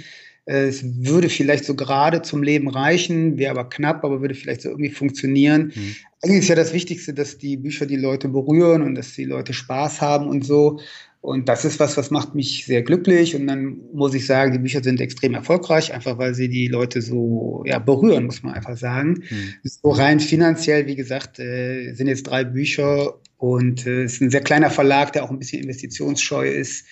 [0.48, 4.62] Äh, es würde vielleicht so gerade zum Leben reichen, wäre aber knapp, aber würde vielleicht
[4.62, 5.72] so irgendwie funktionieren.
[5.74, 5.96] Mhm.
[6.22, 9.52] Eigentlich ist ja das Wichtigste, dass die Bücher die Leute berühren und dass die Leute
[9.52, 10.80] Spaß haben und so.
[11.20, 13.36] Und das ist was, was macht mich sehr glücklich.
[13.36, 17.02] Und dann muss ich sagen, die Bücher sind extrem erfolgreich, einfach weil sie die Leute
[17.02, 19.24] so ja, berühren, muss man einfach sagen.
[19.28, 19.54] Mhm.
[19.64, 24.30] So rein finanziell, wie gesagt, äh, sind jetzt drei Bücher und äh, es ist ein
[24.30, 26.86] sehr kleiner Verlag, der auch ein bisschen investitionsscheu ist äh,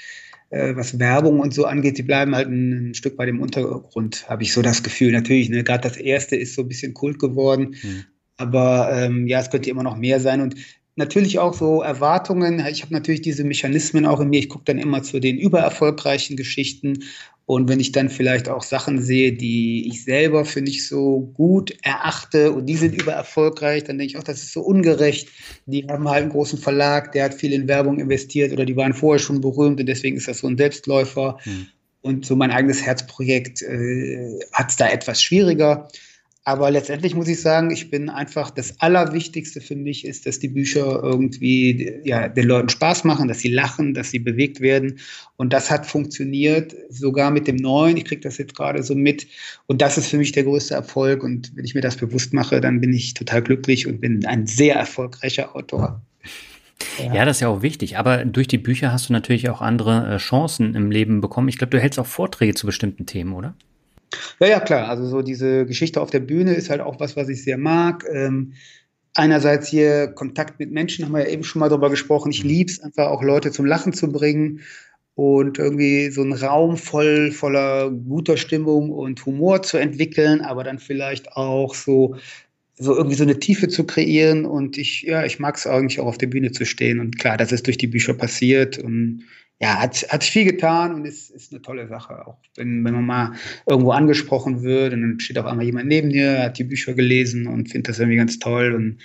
[0.50, 4.42] was Werbung und so angeht, die bleiben halt ein, ein Stück bei dem Untergrund, habe
[4.42, 5.12] ich so das Gefühl.
[5.12, 8.04] Natürlich, ne, gerade das erste ist so ein bisschen Kult geworden, mhm.
[8.36, 10.40] aber ähm, ja, es könnte immer noch mehr sein.
[10.40, 10.54] Und
[10.96, 12.64] natürlich auch so Erwartungen.
[12.70, 14.38] Ich habe natürlich diese Mechanismen auch in mir.
[14.38, 17.04] Ich gucke dann immer zu den übererfolgreichen Geschichten
[17.46, 21.72] und wenn ich dann vielleicht auch Sachen sehe, die ich selber für nicht so gut
[21.82, 25.28] erachte und die sind übererfolgreich, dann denke ich auch, das ist so ungerecht.
[25.66, 28.94] Die haben halt einen großen Verlag, der hat viel in Werbung investiert oder die waren
[28.94, 31.38] vorher schon berühmt und deswegen ist das so ein Selbstläufer.
[31.44, 31.68] Hm.
[32.02, 35.88] Und so mein eigenes Herzprojekt äh, hat es da etwas schwieriger.
[36.48, 40.46] Aber letztendlich muss ich sagen, ich bin einfach, das Allerwichtigste für mich ist, dass die
[40.46, 45.00] Bücher irgendwie ja, den Leuten Spaß machen, dass sie lachen, dass sie bewegt werden.
[45.38, 47.96] Und das hat funktioniert, sogar mit dem Neuen.
[47.96, 49.26] Ich kriege das jetzt gerade so mit.
[49.66, 51.24] Und das ist für mich der größte Erfolg.
[51.24, 54.46] Und wenn ich mir das bewusst mache, dann bin ich total glücklich und bin ein
[54.46, 56.00] sehr erfolgreicher Autor.
[57.00, 57.12] Ja.
[57.12, 57.24] ja.
[57.24, 57.98] das ist ja auch wichtig.
[57.98, 61.48] Aber durch die Bücher hast du natürlich auch andere äh, Chancen im Leben bekommen.
[61.48, 63.56] Ich glaube, du hältst auch Vorträge zu bestimmten Themen, oder?
[64.40, 64.88] Ja, ja, klar.
[64.88, 68.04] Also so diese Geschichte auf der Bühne ist halt auch was, was ich sehr mag.
[68.12, 68.52] Ähm,
[69.14, 72.30] einerseits hier Kontakt mit Menschen, haben wir ja eben schon mal drüber gesprochen.
[72.30, 74.60] Ich liebe es einfach auch Leute zum Lachen zu bringen
[75.14, 80.78] und irgendwie so einen Raum voll voller guter Stimmung und Humor zu entwickeln, aber dann
[80.78, 82.16] vielleicht auch so
[82.78, 86.06] so irgendwie so eine Tiefe zu kreieren und ich ja, ich mag es eigentlich auch
[86.06, 89.24] auf der Bühne zu stehen und klar, das ist durch die Bücher passiert und
[89.60, 92.26] ja, hat, hat viel getan und ist, ist eine tolle Sache.
[92.26, 93.32] Auch wenn, wenn man mal
[93.66, 97.46] irgendwo angesprochen wird und dann steht auf einmal jemand neben dir, hat die Bücher gelesen
[97.46, 98.98] und findet das irgendwie ganz toll und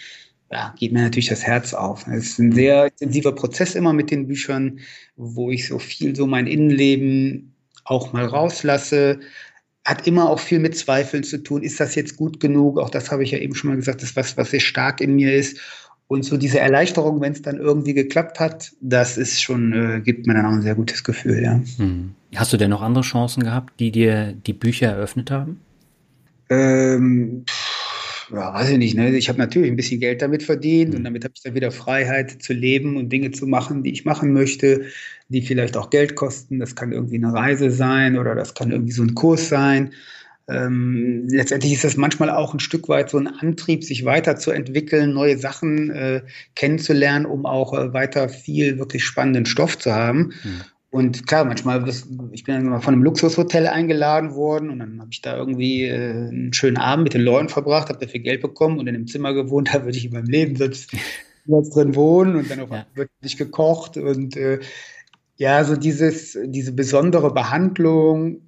[0.52, 2.06] ja, geht mir natürlich das Herz auf.
[2.08, 4.80] Es ist ein sehr intensiver Prozess immer mit den Büchern,
[5.16, 9.22] wo ich so viel so mein Innenleben auch mal rauslasse.
[9.86, 11.64] Hat immer auch viel mit Zweifeln zu tun.
[11.64, 12.78] Ist das jetzt gut genug?
[12.80, 15.00] Auch das habe ich ja eben schon mal gesagt, das ist was, was sehr stark
[15.00, 15.58] in mir ist.
[16.12, 20.28] Und so diese Erleichterung, wenn es dann irgendwie geklappt hat, das ist schon, äh, gibt
[20.28, 21.62] mir dann auch ein sehr gutes Gefühl, ja.
[21.78, 22.12] Hm.
[22.36, 25.62] Hast du denn noch andere Chancen gehabt, die dir die Bücher eröffnet haben?
[26.50, 27.46] Ähm,
[28.30, 28.98] ja, weiß ich nicht.
[28.98, 29.16] Ne?
[29.16, 31.04] Ich habe natürlich ein bisschen Geld damit verdient und hm.
[31.06, 34.34] damit habe ich dann wieder Freiheit zu leben und Dinge zu machen, die ich machen
[34.34, 34.88] möchte,
[35.30, 36.60] die vielleicht auch Geld kosten.
[36.60, 39.94] Das kann irgendwie eine Reise sein oder das kann irgendwie so ein Kurs sein.
[40.52, 45.38] Ähm, letztendlich ist das manchmal auch ein Stück weit so ein Antrieb, sich weiterzuentwickeln, neue
[45.38, 46.22] Sachen äh,
[46.56, 50.34] kennenzulernen, um auch äh, weiter viel wirklich spannenden Stoff zu haben.
[50.44, 50.62] Mhm.
[50.92, 51.88] Und klar, manchmal,
[52.32, 55.86] ich bin dann mal von einem Luxushotel eingeladen worden und dann habe ich da irgendwie
[55.86, 59.08] äh, einen schönen Abend mit den Leuten verbracht, habe dafür Geld bekommen und in einem
[59.08, 60.92] Zimmer gewohnt, da würde ich in meinem Leben sonst
[61.46, 62.86] drin wohnen und dann auf ja.
[62.94, 64.60] wird nicht gekocht und äh,
[65.38, 68.42] ja, so dieses, diese besondere Behandlung,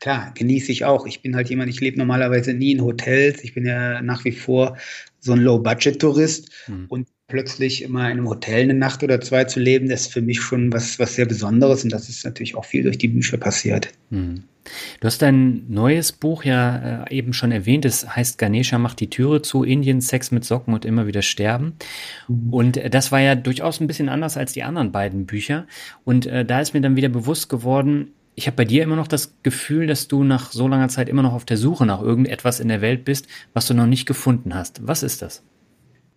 [0.00, 1.06] klar, genieße ich auch.
[1.06, 3.44] Ich bin halt jemand, ich lebe normalerweise nie in Hotels.
[3.44, 4.76] Ich bin ja nach wie vor
[5.20, 6.86] so ein Low-Budget-Tourist mhm.
[6.88, 10.20] und plötzlich immer in einem Hotel eine Nacht oder zwei zu leben, das ist für
[10.20, 13.36] mich schon was, was sehr Besonderes und das ist natürlich auch viel durch die Bücher
[13.36, 13.92] passiert.
[14.10, 14.42] Mhm.
[15.00, 19.08] Du hast dein neues Buch ja äh, eben schon erwähnt, es heißt Ganesha macht die
[19.08, 21.74] Türe zu, Indien, Sex mit Socken und immer wieder sterben.
[22.28, 22.52] Mhm.
[22.52, 25.66] Und äh, das war ja durchaus ein bisschen anders als die anderen beiden Bücher.
[26.04, 29.08] Und äh, da ist mir dann wieder bewusst geworden, ich habe bei dir immer noch
[29.08, 32.60] das Gefühl, dass du nach so langer Zeit immer noch auf der Suche nach irgendetwas
[32.60, 34.86] in der Welt bist, was du noch nicht gefunden hast.
[34.86, 35.42] Was ist das?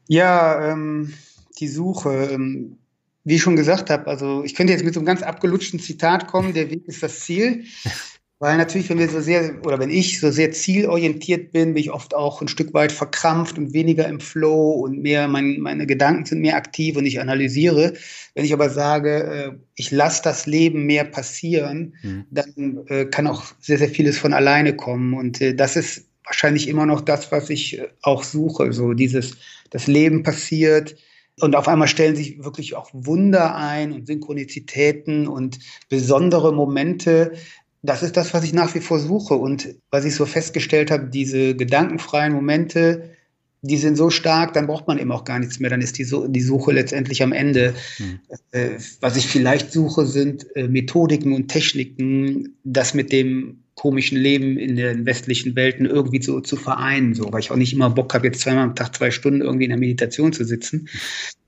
[0.08, 1.13] Ja, ähm,
[1.60, 2.30] die Suche.
[2.32, 2.78] Ähm,
[3.26, 6.28] wie ich schon gesagt habe, also ich könnte jetzt mit so einem ganz abgelutschten Zitat
[6.28, 7.63] kommen, der Weg ist das Ziel.
[8.43, 11.91] Weil natürlich, wenn wir so sehr, oder wenn ich so sehr zielorientiert bin, bin ich
[11.91, 16.25] oft auch ein Stück weit verkrampft und weniger im Flow und mehr, mein, meine Gedanken
[16.25, 17.93] sind mehr aktiv und ich analysiere.
[18.36, 22.25] Wenn ich aber sage, äh, ich lasse das Leben mehr passieren, mhm.
[22.32, 25.13] dann äh, kann auch sehr, sehr vieles von alleine kommen.
[25.13, 28.73] Und äh, das ist wahrscheinlich immer noch das, was ich auch suche.
[28.73, 29.38] So dieses,
[29.69, 30.97] das Leben passiert,
[31.39, 35.58] und auf einmal stellen sich wirklich auch Wunder ein und Synchronizitäten und
[35.89, 37.34] besondere Momente,
[37.84, 39.36] das ist das, was ich nach wie vor suche.
[39.36, 43.10] Und was ich so festgestellt habe, diese gedankenfreien Momente,
[43.62, 45.69] die sind so stark, dann braucht man eben auch gar nichts mehr.
[45.69, 47.74] Dann ist die, die Suche letztendlich am Ende.
[47.98, 48.19] Hm.
[48.52, 48.69] Äh,
[49.02, 54.76] was ich vielleicht suche, sind äh, Methodiken und Techniken, das mit dem komischen Leben in
[54.76, 58.28] den westlichen Welten irgendwie so zu vereinen, so, weil ich auch nicht immer Bock habe,
[58.28, 60.88] jetzt zweimal am Tag zwei Stunden irgendwie in der Meditation zu sitzen.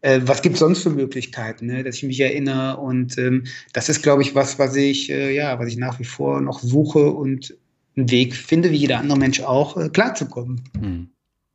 [0.01, 1.83] Äh, was gibt sonst für Möglichkeiten, ne?
[1.83, 2.77] dass ich mich erinnere?
[2.77, 6.05] Und ähm, das ist, glaube ich, was, was ich, äh, ja, was ich nach wie
[6.05, 7.55] vor noch suche und
[7.95, 10.63] einen Weg finde, wie jeder andere Mensch auch, äh, klarzukommen.
[10.79, 11.09] Hm.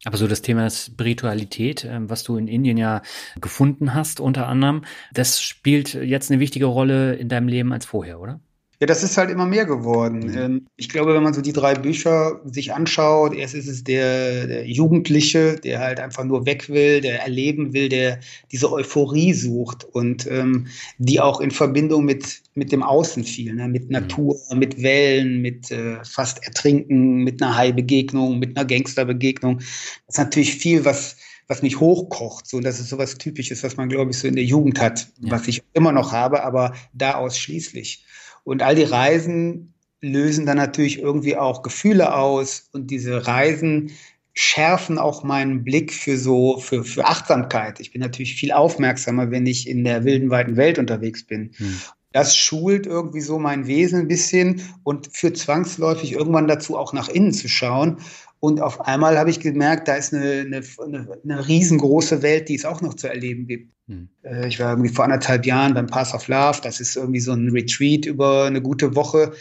[0.05, 3.03] Aber so das Thema Spiritualität, ähm, was du in Indien ja
[3.41, 8.19] gefunden hast, unter anderem, das spielt jetzt eine wichtige Rolle in deinem Leben als vorher,
[8.19, 8.41] oder?
[8.81, 10.21] Ja, das ist halt immer mehr geworden.
[10.21, 10.39] Mhm.
[10.39, 14.47] Ähm, ich glaube, wenn man so die drei Bücher sich anschaut, erst ist es der,
[14.47, 19.85] der Jugendliche, der halt einfach nur weg will, der erleben will, der diese Euphorie sucht
[19.85, 20.67] und ähm,
[20.97, 23.69] die auch in Verbindung mit, mit dem Außen fiel, ne?
[23.69, 23.93] mit mhm.
[23.93, 29.59] Natur, mit Wellen, mit äh, fast Ertrinken, mit einer Hai-Begegnung, mit einer Gangsterbegegnung.
[29.59, 31.17] Das ist natürlich viel, was
[31.49, 32.47] was mich hochkocht.
[32.47, 35.33] So, das ist sowas Typisches, was man, glaube ich, so in der Jugend hat, ja.
[35.33, 38.05] was ich immer noch habe, aber da ausschließlich.
[38.45, 43.93] Und all die Reisen lösen dann natürlich irgendwie auch Gefühle aus und diese Reisen
[44.33, 47.81] schärfen auch meinen Blick für so, für, für Achtsamkeit.
[47.81, 51.53] Ich bin natürlich viel aufmerksamer, wenn ich in der wilden, weiten Welt unterwegs bin.
[51.57, 51.81] Hm.
[52.13, 57.09] Das schult irgendwie so mein Wesen ein bisschen und führt zwangsläufig irgendwann dazu, auch nach
[57.09, 57.99] innen zu schauen.
[58.41, 62.55] Und auf einmal habe ich gemerkt, da ist eine, eine, eine, eine riesengroße Welt, die
[62.55, 63.75] es auch noch zu erleben gibt.
[63.87, 64.09] Hm.
[64.23, 66.59] Äh, ich war irgendwie vor anderthalb Jahren beim Pass of Love.
[66.63, 69.33] Das ist irgendwie so ein Retreat über eine gute Woche.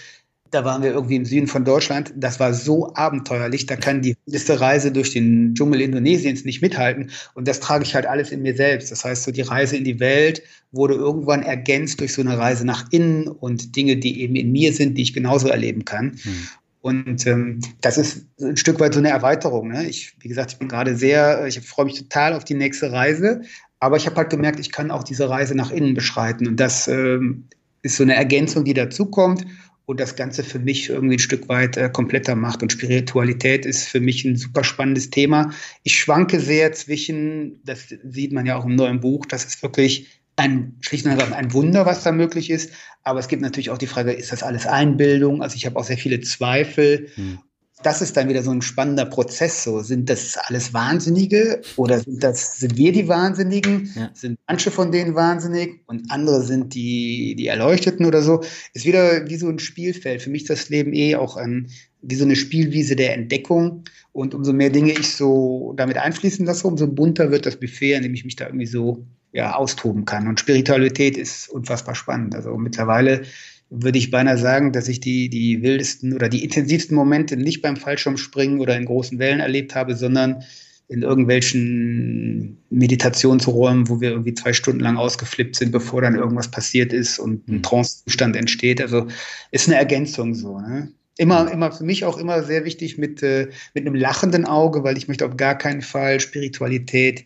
[0.51, 2.12] Da waren wir irgendwie im Süden von Deutschland.
[2.17, 3.67] Das war so abenteuerlich.
[3.67, 7.12] Da kann die wilde Reise durch den Dschungel Indonesiens nicht mithalten.
[7.35, 8.91] Und das trage ich halt alles in mir selbst.
[8.91, 12.65] Das heißt, so die Reise in die Welt wurde irgendwann ergänzt durch so eine Reise
[12.65, 16.17] nach innen und Dinge, die eben in mir sind, die ich genauso erleben kann.
[16.21, 16.47] Hm.
[16.82, 19.70] Und ähm, das ist ein Stück weit so eine Erweiterung.
[19.70, 19.88] Ne?
[19.89, 23.42] Ich, wie gesagt, ich bin gerade sehr, ich freue mich total auf die nächste Reise,
[23.80, 26.48] aber ich habe halt gemerkt, ich kann auch diese Reise nach innen beschreiten.
[26.48, 27.46] Und das ähm,
[27.82, 29.46] ist so eine Ergänzung, die dazukommt
[29.86, 32.62] und das Ganze für mich irgendwie ein Stück weit äh, kompletter macht.
[32.62, 35.52] Und Spiritualität ist für mich ein super spannendes Thema.
[35.84, 40.18] Ich schwanke sehr zwischen, das sieht man ja auch im neuen Buch, das ist wirklich
[40.39, 42.71] ein, schlicht und einfach ein Wunder, was da möglich ist.
[43.04, 45.41] Aber es gibt natürlich auch die Frage, ist das alles Einbildung?
[45.41, 47.10] Also ich habe auch sehr viele Zweifel.
[47.15, 47.39] Hm
[47.84, 49.63] das ist dann wieder so ein spannender Prozess.
[49.63, 53.91] So, sind das alles Wahnsinnige oder sind das, sind wir die Wahnsinnigen?
[53.95, 54.10] Ja.
[54.13, 58.41] Sind manche von denen wahnsinnig und andere sind die, die Erleuchteten oder so?
[58.73, 60.21] Ist wieder wie so ein Spielfeld.
[60.21, 61.69] Für mich ist das Leben eh auch ein,
[62.02, 63.84] wie so eine Spielwiese der Entdeckung.
[64.12, 68.04] Und umso mehr Dinge ich so damit einfließen lasse, umso bunter wird das Buffet, an
[68.04, 70.28] dem ich mich da irgendwie so, ja, austoben kann.
[70.28, 72.36] Und Spiritualität ist unfassbar spannend.
[72.36, 73.24] Also mittlerweile
[73.70, 77.78] würde ich beinahe sagen, dass ich die, die wildesten oder die intensivsten Momente nicht beim
[77.78, 80.44] Fallschirmspringen oder in großen Wellen erlebt habe, sondern
[80.88, 86.94] in irgendwelchen Meditationsräumen, wo wir irgendwie zwei Stunden lang ausgeflippt sind, bevor dann irgendwas passiert
[86.94, 87.63] ist und ein mhm.
[87.63, 88.82] Trancezustand entsteht.
[88.82, 89.06] Also
[89.52, 90.60] ist eine Ergänzung so.
[90.60, 90.92] Ne?
[91.18, 94.98] Immer, immer für mich auch immer sehr wichtig mit, äh, mit einem lachenden Auge, weil
[94.98, 97.26] ich möchte auf gar keinen Fall Spiritualität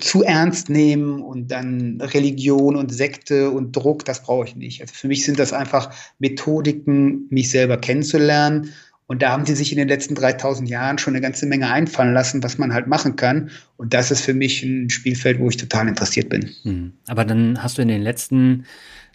[0.00, 4.82] zu ernst nehmen und dann Religion und Sekte und Druck, das brauche ich nicht.
[4.82, 8.72] Also für mich sind das einfach Methodiken, mich selber kennenzulernen.
[9.06, 12.14] Und da haben sie sich in den letzten 3000 Jahren schon eine ganze Menge einfallen
[12.14, 13.50] lassen, was man halt machen kann.
[13.76, 16.50] Und das ist für mich ein Spielfeld, wo ich total interessiert bin.
[16.62, 16.92] Hm.
[17.08, 18.64] Aber dann hast du in den letzten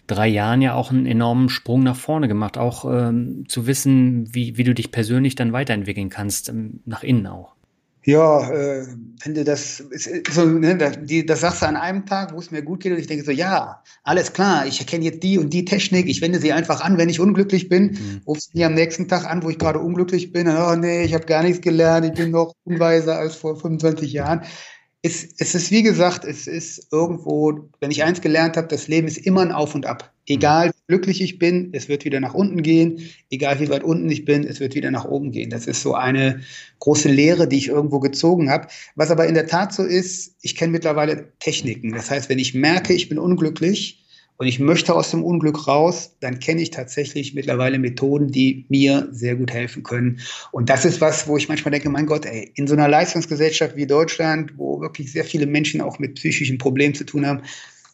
[0.08, 4.56] drei Jahren ja auch einen enormen Sprung nach vorne gemacht, auch ähm, zu wissen, wie,
[4.56, 7.57] wie du dich persönlich dann weiterentwickeln kannst, ähm, nach innen auch.
[8.08, 8.86] Ja, äh,
[9.22, 9.84] wenn du das,
[10.30, 12.92] so, ne, das, die, das sagst du an einem Tag, wo es mir gut geht
[12.92, 16.22] und ich denke so, ja, alles klar, ich erkenne jetzt die und die Technik, ich
[16.22, 18.22] wende sie einfach an, wenn ich unglücklich bin, mhm.
[18.26, 21.26] rufst mir am nächsten Tag an, wo ich gerade unglücklich bin, oh nee, ich habe
[21.26, 24.40] gar nichts gelernt, ich bin noch unweiser als vor 25 Jahren
[25.02, 29.06] es, es ist wie gesagt, es ist irgendwo, wenn ich eins gelernt habe, das Leben
[29.06, 30.12] ist immer ein Auf und Ab.
[30.28, 33.00] Egal wie glücklich ich bin, es wird wieder nach unten gehen.
[33.30, 35.50] Egal wie weit unten ich bin, es wird wieder nach oben gehen.
[35.50, 36.40] Das ist so eine
[36.80, 38.68] große Lehre, die ich irgendwo gezogen habe.
[38.94, 41.92] Was aber in der Tat so ist, ich kenne mittlerweile Techniken.
[41.92, 44.04] Das heißt, wenn ich merke, ich bin unglücklich,
[44.38, 49.08] und ich möchte aus dem Unglück raus, dann kenne ich tatsächlich mittlerweile Methoden, die mir
[49.10, 50.20] sehr gut helfen können.
[50.52, 53.74] Und das ist was, wo ich manchmal denke, mein Gott, ey, in so einer Leistungsgesellschaft
[53.74, 57.42] wie Deutschland, wo wirklich sehr viele Menschen auch mit psychischen Problemen zu tun haben,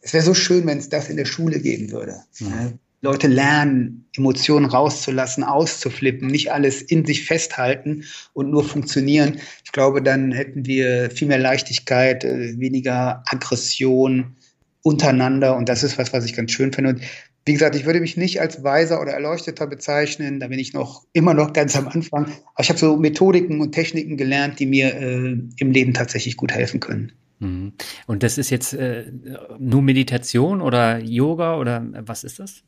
[0.04, 2.20] es wäre so schön, wenn es das in der Schule geben würde.
[2.38, 2.78] Mhm.
[3.00, 9.40] Leute lernen, Emotionen rauszulassen, auszuflippen, nicht alles in sich festhalten und nur funktionieren.
[9.64, 14.36] Ich glaube, dann hätten wir viel mehr Leichtigkeit, äh, weniger Aggression,
[14.84, 15.56] untereinander.
[15.56, 16.90] Und das ist was, was ich ganz schön finde.
[16.90, 17.00] Und
[17.46, 20.40] wie gesagt, ich würde mich nicht als weiser oder erleuchteter bezeichnen.
[20.40, 22.24] Da bin ich noch immer noch ganz am Anfang.
[22.24, 26.52] Aber ich habe so Methodiken und Techniken gelernt, die mir äh, im Leben tatsächlich gut
[26.52, 27.12] helfen können.
[27.44, 27.72] Mhm.
[28.06, 29.12] Und das ist jetzt äh,
[29.58, 32.62] nur Meditation oder Yoga oder was ist das?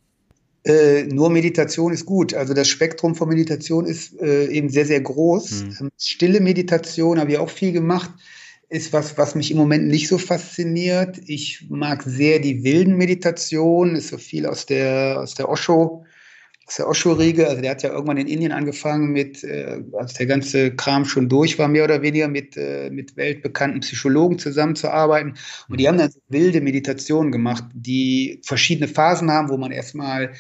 [0.65, 2.35] Äh, nur Meditation ist gut.
[2.35, 5.65] Also das Spektrum von Meditation ist äh, eben sehr, sehr groß.
[5.81, 5.91] Mhm.
[5.99, 8.11] Stille Meditation habe ich auch viel gemacht
[8.69, 11.19] ist was, was mich im Moment nicht so fasziniert.
[11.27, 16.05] Ich mag sehr die wilden Meditationen, ist so viel aus der, aus der Osho,
[16.81, 17.49] Osho-Riege.
[17.49, 21.29] Also der hat ja irgendwann in Indien angefangen mit, äh, als der ganze Kram schon
[21.29, 25.35] durch war, mehr oder weniger mit, äh, mit weltbekannten Psychologen zusammenzuarbeiten.
[25.69, 30.33] Und die haben dann so wilde Meditationen gemacht, die verschiedene Phasen haben, wo man erstmal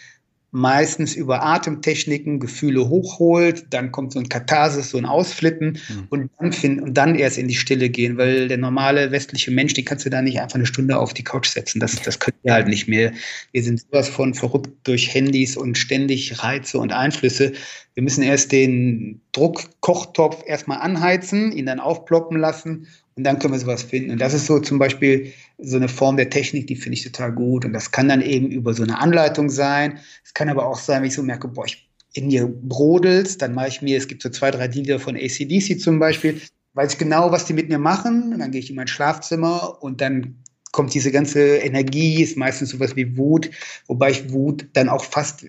[0.52, 6.06] meistens über Atemtechniken Gefühle hochholt, dann kommt so ein Katharsis, so ein Ausflippen mhm.
[6.09, 9.74] und, dann find, und dann erst in die Stille gehen, weil der normale westliche Mensch,
[9.74, 11.80] den kannst du da nicht einfach eine Stunde auf die Couch setzen.
[11.80, 13.12] Das, das können wir halt nicht mehr.
[13.52, 17.52] Wir sind sowas von verrückt durch Handys und ständig Reize und Einflüsse.
[17.94, 23.61] Wir müssen erst den Druckkochtopf erstmal anheizen, ihn dann aufploppen lassen und dann können wir
[23.61, 24.11] sowas finden.
[24.11, 27.33] Und das ist so zum Beispiel so eine Form der Technik, die finde ich total
[27.33, 27.64] gut.
[27.64, 29.98] Und das kann dann eben über so eine Anleitung sein.
[30.22, 33.55] Es kann aber auch sein, wenn ich so merke, boah, ich in mir brodelt, dann
[33.55, 36.40] mache ich mir, es gibt so zwei, drei Lieder von ACDC zum Beispiel,
[36.74, 38.35] weiß ich genau, was die mit mir machen.
[38.35, 40.37] Und dann gehe ich in mein Schlafzimmer und dann
[40.72, 43.50] kommt diese ganze Energie, ist meistens sowas wie Wut,
[43.87, 45.46] wobei ich Wut dann auch fast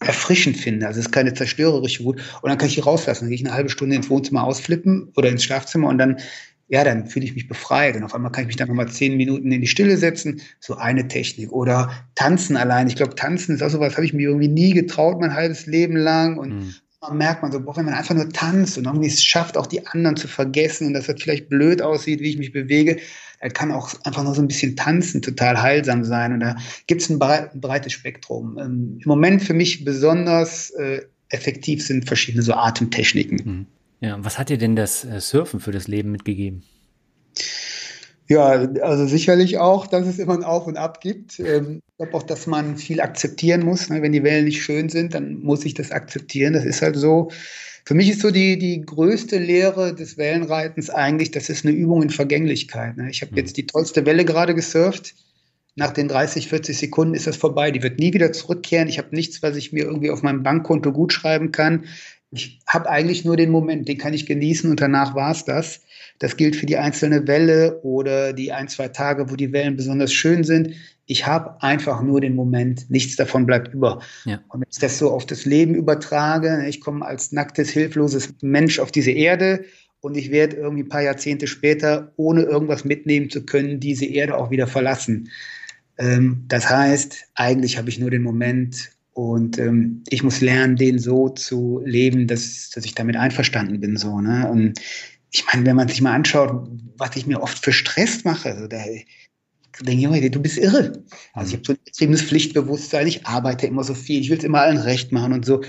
[0.00, 0.86] erfrischend finde.
[0.86, 2.20] Also es ist keine zerstörerische Wut.
[2.42, 3.24] Und dann kann ich die rauslassen.
[3.24, 6.18] Dann gehe ich eine halbe Stunde ins Wohnzimmer ausflippen oder ins Schlafzimmer und dann
[6.68, 9.16] ja, dann fühle ich mich befreit und auf einmal kann ich mich dann nochmal zehn
[9.16, 10.40] Minuten in die Stille setzen.
[10.58, 11.52] So eine Technik.
[11.52, 12.88] Oder tanzen allein.
[12.88, 15.96] Ich glaube, tanzen ist auch sowas, habe ich mir irgendwie nie getraut, mein halbes Leben
[15.96, 16.38] lang.
[16.38, 16.74] Und mhm.
[17.00, 19.68] man merkt man so, boah, wenn man einfach nur tanzt und irgendwie es schafft, auch
[19.68, 22.98] die anderen zu vergessen und dass das vielleicht blöd aussieht, wie ich mich bewege,
[23.40, 26.32] dann kann auch einfach nur so ein bisschen tanzen total heilsam sein.
[26.32, 26.56] Und da
[26.88, 28.58] gibt es ein, breites Spektrum.
[28.58, 33.40] Ähm, Im Moment für mich besonders äh, effektiv sind verschiedene so Atemtechniken.
[33.44, 33.66] Mhm.
[34.00, 36.62] Ja, was hat dir denn das äh, Surfen für das Leben mitgegeben?
[38.28, 38.46] Ja,
[38.82, 41.38] also sicherlich auch, dass es immer ein Auf und Ab gibt.
[41.38, 43.88] Ähm, ich glaube auch, dass man viel akzeptieren muss.
[43.88, 44.02] Ne?
[44.02, 46.54] Wenn die Wellen nicht schön sind, dann muss ich das akzeptieren.
[46.54, 47.30] Das ist halt so.
[47.84, 52.02] Für mich ist so die, die größte Lehre des Wellenreitens eigentlich, das ist eine Übung
[52.02, 52.96] in Vergänglichkeit.
[52.96, 53.08] Ne?
[53.10, 53.38] Ich habe mhm.
[53.38, 55.14] jetzt die tollste Welle gerade gesurft.
[55.76, 57.70] Nach den 30, 40 Sekunden ist das vorbei.
[57.70, 58.88] Die wird nie wieder zurückkehren.
[58.88, 61.84] Ich habe nichts, was ich mir irgendwie auf meinem Bankkonto gut schreiben kann
[62.36, 65.80] ich habe eigentlich nur den Moment, den kann ich genießen und danach war es das.
[66.18, 70.12] Das gilt für die einzelne Welle oder die ein, zwei Tage, wo die Wellen besonders
[70.12, 70.74] schön sind.
[71.06, 74.02] Ich habe einfach nur den Moment, nichts davon bleibt über.
[74.24, 74.40] Ja.
[74.48, 78.78] Und wenn ich das so auf das Leben übertrage, ich komme als nacktes, hilfloses Mensch
[78.78, 79.64] auf diese Erde
[80.00, 84.36] und ich werde irgendwie ein paar Jahrzehnte später, ohne irgendwas mitnehmen zu können, diese Erde
[84.36, 85.30] auch wieder verlassen.
[85.98, 90.98] Ähm, das heißt, eigentlich habe ich nur den Moment und ähm, ich muss lernen, den
[90.98, 93.96] so zu leben, dass, dass ich damit einverstanden bin.
[93.96, 94.46] So, ne?
[94.50, 94.78] Und
[95.30, 98.66] ich meine, wenn man sich mal anschaut, was ich mir oft für Stress mache, also
[98.66, 98.76] da
[99.80, 101.02] denke ich, oh, du bist irre.
[101.32, 104.44] Also ich habe so ein extremes Pflichtbewusstsein, ich arbeite immer so viel, ich will es
[104.44, 105.62] immer allen recht machen und so.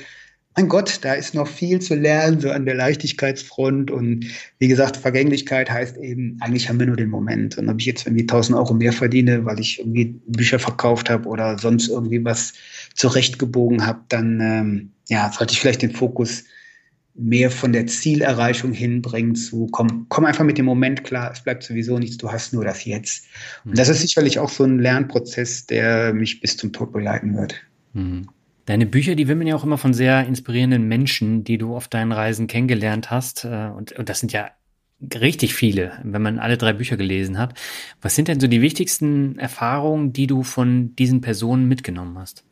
[0.57, 3.91] Mein Gott, da ist noch viel zu lernen, so an der Leichtigkeitsfront.
[3.91, 4.25] Und
[4.57, 7.59] wie gesagt, Vergänglichkeit heißt eben, eigentlich haben wir nur den Moment.
[7.59, 11.29] Und ob ich jetzt irgendwie 1000 Euro mehr verdiene, weil ich irgendwie Bücher verkauft habe
[11.29, 12.53] oder sonst irgendwie was
[12.95, 16.43] zurechtgebogen habe, dann ähm, ja, sollte ich vielleicht den Fokus
[17.13, 21.63] mehr von der Zielerreichung hinbringen zu, komm, komm einfach mit dem Moment klar, es bleibt
[21.63, 23.25] sowieso nichts, du hast nur das Jetzt.
[23.63, 27.55] Und das ist sicherlich auch so ein Lernprozess, der mich bis zum Tod begleiten wird.
[27.93, 28.27] Mhm.
[28.67, 32.11] Deine Bücher, die wimmeln ja auch immer von sehr inspirierenden Menschen, die du auf deinen
[32.11, 33.45] Reisen kennengelernt hast.
[33.45, 34.51] Äh, und, und das sind ja
[35.01, 37.57] richtig viele, wenn man alle drei Bücher gelesen hat.
[38.01, 42.43] Was sind denn so die wichtigsten Erfahrungen, die du von diesen Personen mitgenommen hast?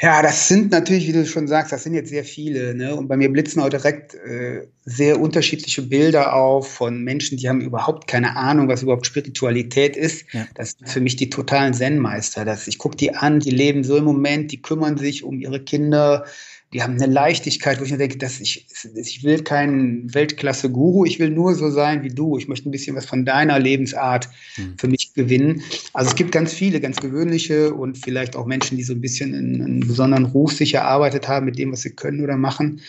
[0.00, 2.72] Ja, das sind natürlich, wie du schon sagst, das sind jetzt sehr viele.
[2.74, 2.94] Ne?
[2.94, 7.60] Und bei mir blitzen auch direkt äh, sehr unterschiedliche Bilder auf von Menschen, die haben
[7.60, 10.32] überhaupt keine Ahnung, was überhaupt Spiritualität ist.
[10.32, 10.46] Ja.
[10.54, 12.46] Das sind für mich die totalen Zen-Meister.
[12.66, 16.24] ich gucke die an, die leben so im Moment, die kümmern sich um ihre Kinder,
[16.72, 21.18] die haben eine Leichtigkeit, wo ich mir denke, dass ich, ich will keinen Weltklasse-Guru, ich
[21.18, 22.36] will nur so sein wie du.
[22.36, 24.74] Ich möchte ein bisschen was von deiner Lebensart mhm.
[24.76, 25.62] für mich gewinnen.
[25.94, 29.34] Also es gibt ganz viele, ganz gewöhnliche und vielleicht auch Menschen, die so ein bisschen
[29.34, 32.80] einen, einen besonderen Ruf sich erarbeitet haben mit dem, was sie können oder machen.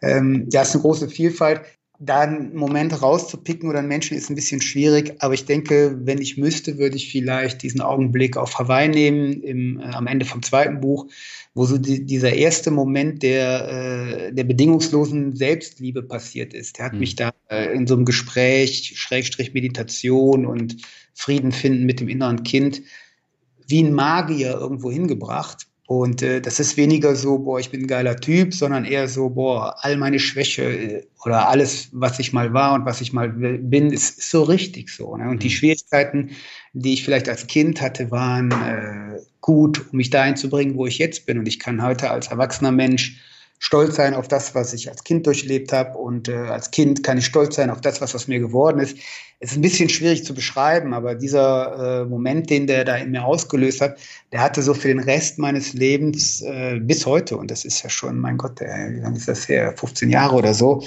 [0.00, 1.62] Ähm, ja, es ist eine große Vielfalt
[2.00, 6.20] da einen Moment rauszupicken oder einen Menschen ist ein bisschen schwierig, aber ich denke, wenn
[6.20, 10.42] ich müsste, würde ich vielleicht diesen Augenblick auf Hawaii nehmen, im, äh, am Ende vom
[10.42, 11.06] zweiten Buch,
[11.54, 16.78] wo so die, dieser erste Moment der, äh, der bedingungslosen Selbstliebe passiert ist.
[16.78, 16.98] Der hat mhm.
[16.98, 20.76] mich da äh, in so einem Gespräch, Schrägstrich Meditation und
[21.14, 22.82] Frieden finden mit dem inneren Kind,
[23.68, 25.68] wie ein Magier irgendwo hingebracht.
[25.86, 29.28] Und äh, das ist weniger so, boah, ich bin ein geiler Typ, sondern eher so,
[29.28, 33.28] boah, all meine Schwäche äh, oder alles, was ich mal war und was ich mal
[33.28, 35.16] bin, ist, ist so richtig so.
[35.16, 35.28] Ne?
[35.28, 35.52] Und die mhm.
[35.52, 36.30] Schwierigkeiten,
[36.72, 40.86] die ich vielleicht als Kind hatte, waren äh, gut, um mich dahin zu bringen, wo
[40.86, 41.38] ich jetzt bin.
[41.38, 43.20] Und ich kann heute als erwachsener Mensch
[43.64, 45.96] stolz sein auf das, was ich als Kind durchlebt habe.
[45.96, 48.98] Und äh, als Kind kann ich stolz sein auf das, was aus mir geworden ist.
[49.40, 53.10] Es ist ein bisschen schwierig zu beschreiben, aber dieser äh, Moment, den der da in
[53.10, 53.98] mir ausgelöst hat,
[54.32, 57.88] der hatte so für den Rest meines Lebens äh, bis heute, und das ist ja
[57.88, 60.82] schon, mein Gott, der, wie lange ist das her, 15 Jahre oder so,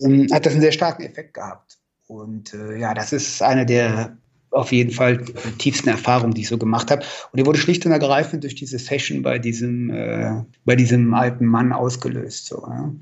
[0.00, 0.32] mhm.
[0.32, 1.76] hat das einen sehr starken Effekt gehabt.
[2.06, 4.16] Und äh, ja, das ist eine der
[4.52, 7.02] auf jeden Fall die tiefsten Erfahrungen, die ich so gemacht habe.
[7.32, 11.46] Und die wurde schlicht und ergreifend durch diese Session bei diesem, äh, bei diesem alten
[11.46, 12.46] Mann ausgelöst.
[12.46, 12.92] So, ja.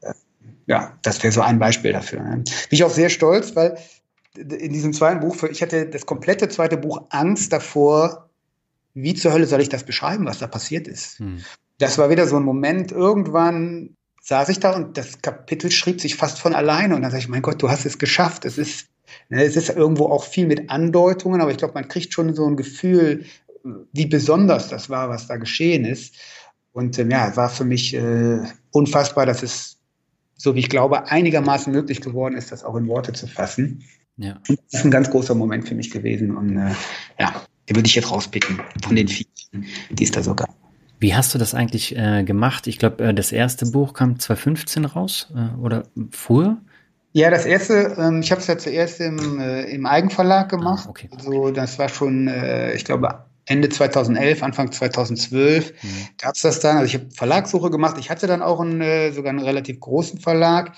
[0.00, 0.14] Äh,
[0.66, 2.22] ja, das wäre so ein Beispiel dafür.
[2.22, 2.36] Ne?
[2.36, 3.78] Bin ich auch sehr stolz, weil
[4.34, 8.30] in diesem zweiten Buch, ich hatte das komplette zweite Buch Angst davor,
[8.94, 11.18] wie zur Hölle soll ich das beschreiben, was da passiert ist.
[11.18, 11.44] Hm.
[11.78, 13.90] Das war wieder so ein Moment, irgendwann
[14.22, 17.28] saß ich da und das Kapitel schrieb sich fast von alleine und dann sage ich,
[17.28, 18.44] mein Gott, du hast es geschafft.
[18.44, 18.97] Es ist Ne,
[19.28, 22.56] es ist irgendwo auch viel mit Andeutungen, aber ich glaube, man kriegt schon so ein
[22.56, 23.24] Gefühl,
[23.92, 26.14] wie besonders das war, was da geschehen ist.
[26.72, 28.40] Und ähm, ja, war für mich äh,
[28.70, 29.78] unfassbar, dass es,
[30.36, 33.82] so wie ich glaube, einigermaßen möglich geworden ist, das auch in Worte zu fassen.
[34.16, 34.40] Ja.
[34.48, 36.36] Und das ist ein ganz großer Moment für mich gewesen.
[36.36, 36.72] Und äh,
[37.18, 40.54] ja, den würde ich jetzt rauspicken von den vielen, die es da so gab.
[41.00, 42.66] Wie hast du das eigentlich äh, gemacht?
[42.66, 46.58] Ich glaube, äh, das erste Buch kam 2015 raus äh, oder früher?
[47.12, 50.84] Ja, das erste, ähm, ich habe es ja zuerst im, äh, im Eigenverlag gemacht.
[50.86, 51.08] Ah, okay.
[51.16, 55.88] Also das war schon, äh, ich glaube, Ende 2011, Anfang 2012 mhm.
[56.20, 56.76] gab es das dann.
[56.76, 57.96] Also ich habe Verlagssuche gemacht.
[57.98, 60.72] Ich hatte dann auch einen, äh, sogar einen relativ großen Verlag.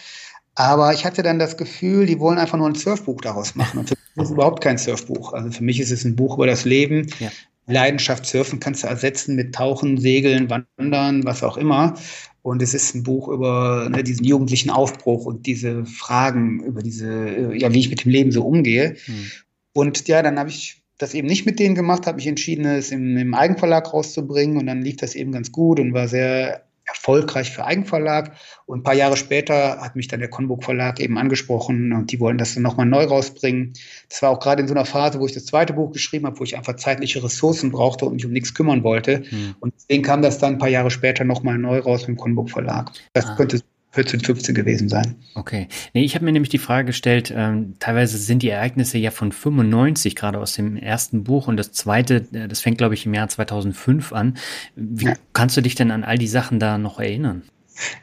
[0.54, 3.80] Aber ich hatte dann das Gefühl, die wollen einfach nur ein Surfbuch daraus machen.
[3.80, 5.32] Und für mich ist es überhaupt kein Surfbuch.
[5.32, 7.08] Also für mich ist es ein Buch über das Leben.
[7.18, 7.30] Ja.
[7.66, 11.94] Leidenschaft surfen kannst du ersetzen mit Tauchen, Segeln, Wandern, was auch immer.
[12.42, 17.54] Und es ist ein Buch über ne, diesen jugendlichen Aufbruch und diese Fragen über diese,
[17.54, 18.96] ja, wie ich mit dem Leben so umgehe.
[19.06, 19.30] Mhm.
[19.72, 22.90] Und ja, dann habe ich das eben nicht mit denen gemacht, habe mich entschieden, es
[22.90, 27.50] im, im Eigenverlag rauszubringen und dann lief das eben ganz gut und war sehr erfolgreich
[27.50, 28.32] für Eigenverlag.
[28.66, 32.20] Und ein paar Jahre später hat mich dann der Konburg Verlag eben angesprochen und die
[32.20, 33.72] wollen das dann nochmal neu rausbringen.
[34.08, 36.38] Das war auch gerade in so einer Phase, wo ich das zweite Buch geschrieben habe,
[36.38, 39.22] wo ich einfach zeitliche Ressourcen brauchte und mich um nichts kümmern wollte.
[39.28, 39.54] Hm.
[39.60, 42.90] Und deswegen kam das dann ein paar Jahre später nochmal neu raus im Konburg Verlag.
[43.12, 43.36] Das ah.
[43.36, 43.60] könnte
[43.92, 45.16] 14, 15 gewesen sein.
[45.34, 45.66] Okay.
[45.94, 49.32] Nee, ich habe mir nämlich die Frage gestellt, ähm, teilweise sind die Ereignisse ja von
[49.32, 53.14] 95, gerade aus dem ersten Buch und das zweite, äh, das fängt, glaube ich, im
[53.14, 54.36] Jahr 2005 an.
[54.76, 55.14] Wie ja.
[55.32, 57.42] kannst du dich denn an all die Sachen da noch erinnern?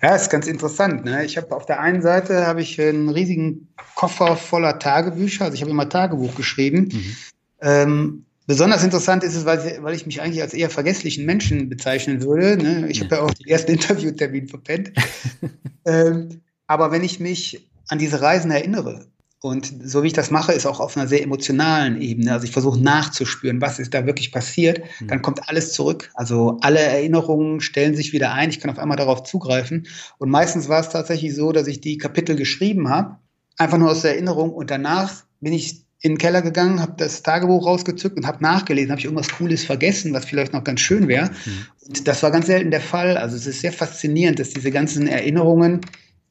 [0.01, 1.05] Ja, ist ganz interessant.
[1.05, 1.23] Ne?
[1.23, 5.61] Ich habe auf der einen Seite habe ich einen riesigen Koffer voller Tagebücher, also ich
[5.61, 6.89] habe immer Tagebuch geschrieben.
[6.91, 7.15] Mhm.
[7.61, 12.21] Ähm, Besonders interessant ist es, weil, weil ich mich eigentlich als eher vergesslichen Menschen bezeichnen
[12.23, 12.57] würde.
[12.57, 12.87] Ne?
[12.89, 14.93] Ich habe ja auch den ersten Interviewtermin verpennt.
[15.85, 19.07] ähm, aber wenn ich mich an diese Reisen erinnere
[19.41, 22.31] Und so wie ich das mache, ist auch auf einer sehr emotionalen Ebene.
[22.31, 24.81] Also ich versuche nachzuspüren, was ist da wirklich passiert.
[25.01, 25.07] Mhm.
[25.09, 26.09] Dann kommt alles zurück.
[26.13, 28.49] Also alle Erinnerungen stellen sich wieder ein.
[28.49, 29.87] Ich kann auf einmal darauf zugreifen.
[30.19, 33.17] Und meistens war es tatsächlich so, dass ich die Kapitel geschrieben habe,
[33.57, 34.53] einfach nur aus der Erinnerung.
[34.53, 38.91] Und danach bin ich in den Keller gegangen, habe das Tagebuch rausgezückt und habe nachgelesen,
[38.91, 41.29] habe ich irgendwas Cooles vergessen, was vielleicht noch ganz schön wäre.
[41.29, 41.65] Mhm.
[41.87, 43.17] Und das war ganz selten der Fall.
[43.17, 45.81] Also es ist sehr faszinierend, dass diese ganzen Erinnerungen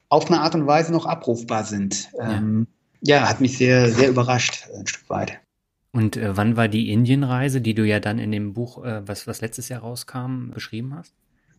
[0.09, 2.09] auf eine Art und Weise noch abrufbar sind.
[2.17, 2.37] Ja.
[2.37, 2.67] Ähm,
[3.01, 5.39] ja, hat mich sehr, sehr überrascht, ein Stück weit.
[5.91, 9.27] Und äh, wann war die Indienreise, die du ja dann in dem Buch, äh, was,
[9.27, 11.13] was letztes Jahr rauskam, beschrieben hast?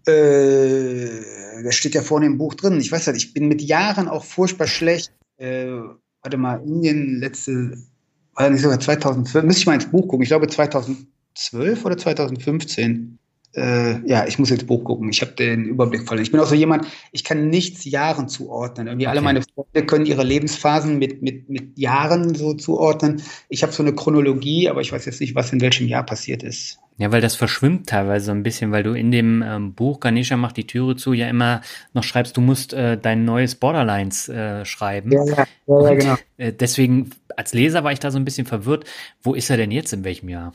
[0.07, 2.81] Äh, das steht ja vorne im Buch drin.
[2.81, 5.13] Ich weiß halt, ich bin mit Jahren auch furchtbar schlecht.
[5.37, 5.67] Äh,
[6.23, 7.79] warte mal, Indien letzte,
[8.39, 10.23] war nicht sogar 2012, müsste ich mal ins Buch gucken.
[10.23, 13.19] Ich glaube 2012 oder 2015
[13.55, 15.09] äh, ja, ich muss jetzt Buch gucken.
[15.09, 16.23] Ich habe den Überblick verloren.
[16.23, 18.87] Ich bin auch so jemand, ich kann nichts Jahren zuordnen.
[18.87, 19.11] Irgendwie okay.
[19.11, 23.23] alle meine Freunde können ihre Lebensphasen mit, mit, mit Jahren so zuordnen.
[23.49, 26.43] Ich habe so eine Chronologie, aber ich weiß jetzt nicht, was in welchem Jahr passiert
[26.43, 26.79] ist.
[26.99, 30.37] Ja, weil das verschwimmt teilweise so ein bisschen, weil du in dem ähm, Buch Ganesha
[30.37, 31.63] macht die Türe zu ja immer
[31.95, 35.13] noch schreibst, du musst äh, dein neues Borderlines äh, schreiben.
[35.13, 36.17] Ja, ja, ja, ja genau.
[36.39, 38.85] Äh, deswegen, als Leser war ich da so ein bisschen verwirrt.
[39.23, 40.53] Wo ist er denn jetzt, in welchem Jahr?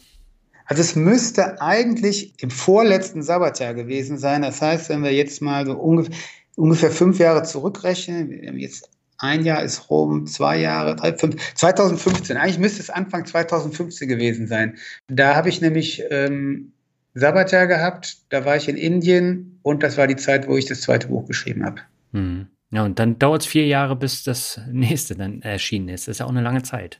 [0.65, 4.41] Also es müsste eigentlich im vorletzten Sabbatjahr gewesen sein.
[4.41, 6.13] Das heißt, wenn wir jetzt mal so ungefähr,
[6.57, 12.35] ungefähr fünf Jahre zurückrechnen, jetzt ein Jahr ist rum, zwei Jahre, drei, fünf, 2015.
[12.35, 14.77] Eigentlich müsste es Anfang 2015 gewesen sein.
[15.07, 16.73] Da habe ich nämlich ähm,
[17.13, 20.81] Sabbatjahr gehabt, da war ich in Indien und das war die Zeit, wo ich das
[20.81, 21.79] zweite Buch geschrieben habe.
[22.11, 22.47] Hm.
[22.73, 26.07] Ja, und dann dauert es vier Jahre, bis das nächste dann erschienen ist.
[26.07, 26.99] Das ist ja auch eine lange Zeit.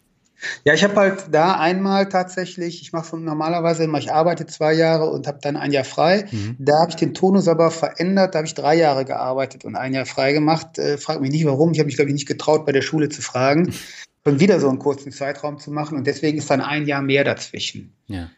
[0.66, 5.10] Ja, ich habe halt da einmal tatsächlich, ich mache normalerweise immer, ich arbeite zwei Jahre
[5.10, 6.26] und habe dann ein Jahr frei.
[6.32, 6.58] Mhm.
[6.60, 9.94] Da habe ich den Tonus aber verändert, da habe ich drei Jahre gearbeitet und ein
[9.94, 10.78] Jahr frei gemacht.
[10.78, 13.08] Äh, frag mich nicht warum, ich habe mich, glaube ich, nicht getraut, bei der Schule
[13.08, 13.74] zu fragen,
[14.26, 17.24] schon wieder so einen kurzen Zeitraum zu machen und deswegen ist dann ein Jahr mehr
[17.24, 17.94] dazwischen.
[18.08, 18.30] Ja.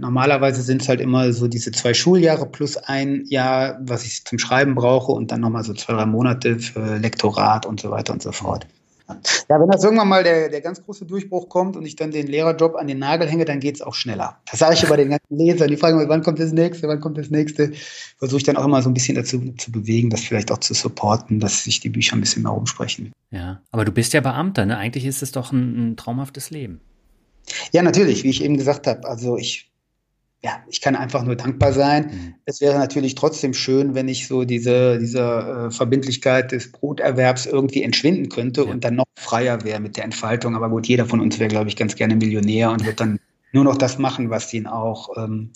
[0.00, 4.38] Normalerweise sind es halt immer so diese zwei Schuljahre plus ein Jahr, was ich zum
[4.38, 8.22] Schreiben brauche und dann nochmal so zwei, drei Monate für Lektorat und so weiter und
[8.22, 8.66] so fort.
[9.48, 12.26] Ja, wenn das irgendwann mal der, der ganz große Durchbruch kommt und ich dann den
[12.26, 14.38] Lehrerjob an den Nagel hänge, dann geht es auch schneller.
[14.50, 15.68] Das sage ich über den ganzen Lesern.
[15.68, 17.72] Die fragen mich, wann kommt das nächste, wann kommt das nächste.
[18.18, 20.74] Versuche ich dann auch immer so ein bisschen dazu zu bewegen, das vielleicht auch zu
[20.74, 23.12] supporten, dass sich die Bücher ein bisschen mehr rumsprechen.
[23.30, 24.76] Ja, aber du bist ja Beamter, ne?
[24.76, 26.82] Eigentlich ist es doch ein, ein traumhaftes Leben.
[27.72, 29.08] Ja, natürlich, wie ich eben gesagt habe.
[29.08, 29.70] Also ich
[30.42, 32.06] ja, ich kann einfach nur dankbar sein.
[32.06, 32.34] Mhm.
[32.44, 37.82] Es wäre natürlich trotzdem schön, wenn ich so diese, diese äh, Verbindlichkeit des Broterwerbs irgendwie
[37.82, 38.70] entschwinden könnte ja.
[38.70, 40.54] und dann noch freier wäre mit der Entfaltung.
[40.54, 43.18] Aber gut, jeder von uns wäre, glaube ich, ganz gerne Millionär und wird dann
[43.52, 45.50] nur noch das machen, was ihn auch, ähm,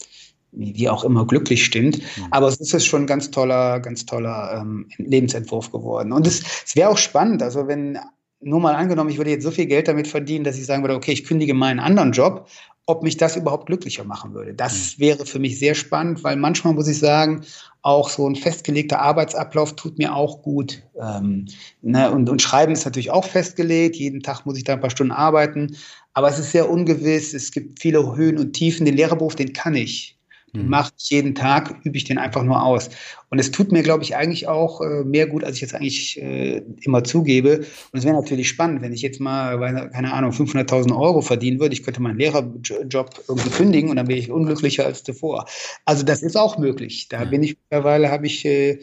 [0.51, 1.99] wie auch immer, glücklich stimmt.
[1.99, 2.27] Mhm.
[2.33, 6.11] Aber es ist schon ein ganz toller, ganz toller ähm, Lebensentwurf geworden.
[6.11, 8.01] Und es, es wäre auch spannend, also wenn
[8.45, 10.97] nur mal angenommen, ich würde jetzt so viel Geld damit verdienen, dass ich sagen würde,
[10.97, 12.49] okay, ich kündige meinen anderen Job
[12.87, 14.55] ob mich das überhaupt glücklicher machen würde.
[14.55, 15.03] Das mhm.
[15.03, 17.45] wäre für mich sehr spannend, weil manchmal muss ich sagen,
[17.83, 20.83] auch so ein festgelegter Arbeitsablauf tut mir auch gut.
[21.01, 21.47] Ähm,
[21.81, 22.11] ne?
[22.11, 23.97] und, und Schreiben ist natürlich auch festgelegt.
[23.97, 25.77] Jeden Tag muss ich da ein paar Stunden arbeiten.
[26.15, 27.35] Aber es ist sehr ungewiss.
[27.35, 28.85] Es gibt viele Höhen und Tiefen.
[28.85, 30.17] Den Lehrerberuf, den kann ich.
[30.53, 30.69] Mhm.
[30.69, 32.91] mache ich jeden Tag, übe ich den einfach nur aus.
[33.31, 36.21] Und es tut mir, glaube ich, eigentlich auch äh, mehr gut, als ich jetzt eigentlich
[36.21, 37.59] äh, immer zugebe.
[37.59, 41.73] Und es wäre natürlich spannend, wenn ich jetzt mal, keine Ahnung, 500.000 Euro verdienen würde.
[41.73, 45.47] Ich könnte meinen Lehrerjob irgendwie kündigen und dann wäre ich unglücklicher als zuvor.
[45.87, 47.09] Also das ist auch möglich.
[47.09, 48.79] Da bin ich mittlerweile, habe ich äh,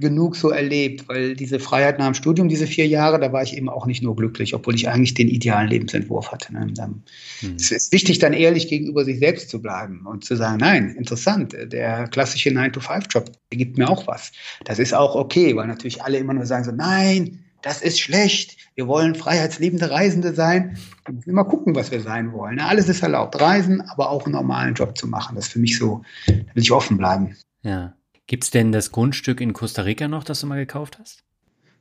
[0.00, 3.56] genug so erlebt, weil diese Freiheit nach dem Studium, diese vier Jahre, da war ich
[3.56, 6.52] eben auch nicht nur glücklich, obwohl ich eigentlich den idealen Lebensentwurf hatte.
[6.52, 6.66] Ne?
[6.74, 7.02] Dann,
[7.40, 7.56] hm.
[7.56, 11.54] Es ist wichtig, dann ehrlich gegenüber sich selbst zu bleiben und zu sagen, nein, interessant,
[11.54, 14.32] der klassische 9-to-5-Job, der gibt mir auch was.
[14.64, 18.56] Das ist auch okay, weil natürlich alle immer nur sagen so, nein, das ist schlecht,
[18.76, 20.78] wir wollen freiheitsliebende Reisende sein.
[21.04, 22.56] Wir müssen immer gucken, was wir sein wollen.
[22.56, 22.64] Ne?
[22.64, 25.34] Alles ist erlaubt, reisen, aber auch einen normalen Job zu machen.
[25.34, 27.36] Das ist für mich so, da will ich offen bleiben.
[27.62, 27.94] Ja.
[28.28, 31.24] Gibt es denn das Grundstück in Costa Rica noch, das du mal gekauft hast?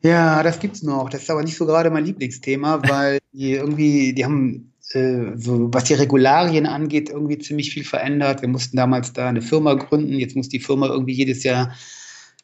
[0.02, 1.10] Ja, das gibt's noch.
[1.10, 5.72] Das ist aber nicht so gerade mein Lieblingsthema, weil die irgendwie, die haben äh, so,
[5.74, 8.42] was die Regularien angeht, irgendwie ziemlich viel verändert.
[8.42, 10.14] Wir mussten damals da eine Firma gründen.
[10.14, 11.76] Jetzt muss die Firma irgendwie jedes Jahr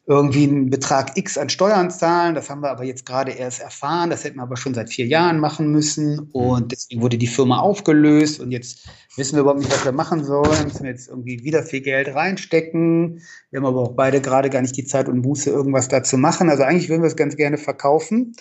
[0.06, 2.34] irgendwie einen Betrag X an Steuern zahlen.
[2.34, 4.10] Das haben wir aber jetzt gerade erst erfahren.
[4.10, 6.28] Das hätten wir aber schon seit vier Jahren machen müssen.
[6.32, 8.38] Und deswegen wurde die Firma aufgelöst.
[8.38, 8.86] Und jetzt
[9.16, 10.64] wissen wir überhaupt nicht, was wir machen sollen.
[10.64, 13.22] Müssen wir jetzt irgendwie wieder viel Geld reinstecken.
[13.50, 16.18] Wir haben aber auch beide gerade gar nicht die Zeit und Buße, irgendwas da zu
[16.18, 16.50] machen.
[16.50, 18.36] Also eigentlich würden wir es ganz gerne verkaufen.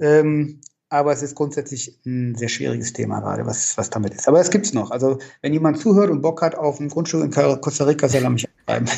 [0.00, 4.28] Ähm, aber es ist grundsätzlich ein sehr schwieriges Thema gerade, was, was damit ist.
[4.28, 4.90] Aber es gibt's noch.
[4.90, 8.30] Also wenn jemand zuhört und Bock hat auf ein Grundstück in Costa Rica, soll er
[8.30, 8.88] mich anschreiben.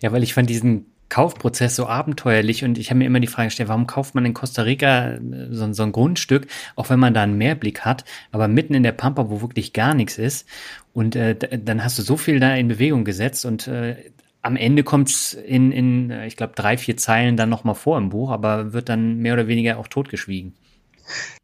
[0.00, 3.46] Ja, weil ich fand diesen Kaufprozess so abenteuerlich und ich habe mir immer die Frage
[3.46, 5.20] gestellt, warum kauft man in Costa Rica äh,
[5.52, 8.90] so, so, ein Grundstück, auch wenn man da einen Mehrblick hat, aber mitten in der
[8.90, 10.48] Pampa, wo wirklich gar nichts ist
[10.92, 13.94] und äh, dann hast du so viel da in Bewegung gesetzt und äh,
[14.42, 17.96] am Ende kommt es in, in, äh, ich glaube, drei, vier Zeilen dann nochmal vor
[17.96, 20.56] im Buch, aber wird dann mehr oder weniger auch totgeschwiegen.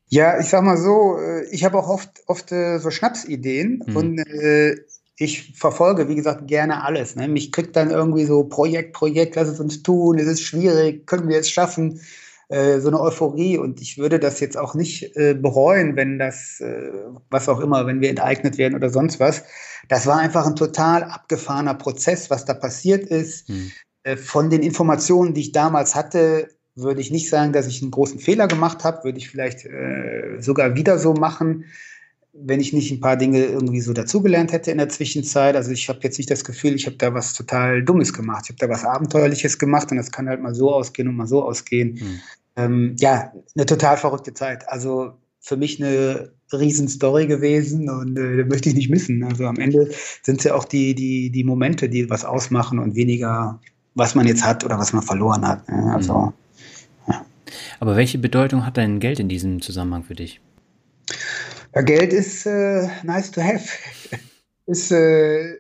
[0.09, 3.97] Ja, ich sag mal so, äh, ich habe auch oft, oft so Schnapsideen mhm.
[3.97, 4.75] und äh,
[5.21, 7.15] ich verfolge, wie gesagt, gerne alles.
[7.15, 7.29] Ne?
[7.29, 11.29] Mich kriegt dann irgendwie so Projekt, Projekt, lass es uns tun, es ist schwierig, können
[11.29, 12.01] wir es schaffen,
[12.49, 13.59] äh, so eine Euphorie.
[13.59, 16.91] Und ich würde das jetzt auch nicht äh, bereuen, wenn das, äh,
[17.29, 19.45] was auch immer, wenn wir enteignet werden oder sonst was.
[19.89, 23.47] Das war einfach ein total abgefahrener Prozess, was da passiert ist.
[23.49, 23.71] Hm.
[24.05, 27.91] Äh, von den Informationen, die ich damals hatte, würde ich nicht sagen, dass ich einen
[27.91, 31.67] großen Fehler gemacht habe, würde ich vielleicht äh, sogar wieder so machen
[32.33, 35.57] wenn ich nicht ein paar Dinge irgendwie so dazugelernt hätte in der Zwischenzeit.
[35.57, 38.45] Also ich habe jetzt nicht das Gefühl, ich habe da was total Dummes gemacht.
[38.45, 41.27] Ich habe da was Abenteuerliches gemacht und das kann halt mal so ausgehen und mal
[41.27, 41.95] so ausgehen.
[41.95, 42.21] Mhm.
[42.57, 44.69] Ähm, ja, eine total verrückte Zeit.
[44.69, 49.25] Also für mich eine Riesenstory gewesen und äh, möchte ich nicht missen.
[49.25, 49.91] Also am Ende
[50.23, 53.59] sind es ja auch die, die, die Momente, die was ausmachen und weniger,
[53.95, 55.69] was man jetzt hat oder was man verloren hat.
[55.69, 55.93] Ne?
[55.95, 56.33] Also, mhm.
[57.09, 57.25] ja.
[57.81, 60.41] Aber welche Bedeutung hat dein Geld in diesem Zusammenhang für dich?
[61.75, 63.69] Ja, Geld ist äh, nice to have.
[64.67, 65.59] ist äh,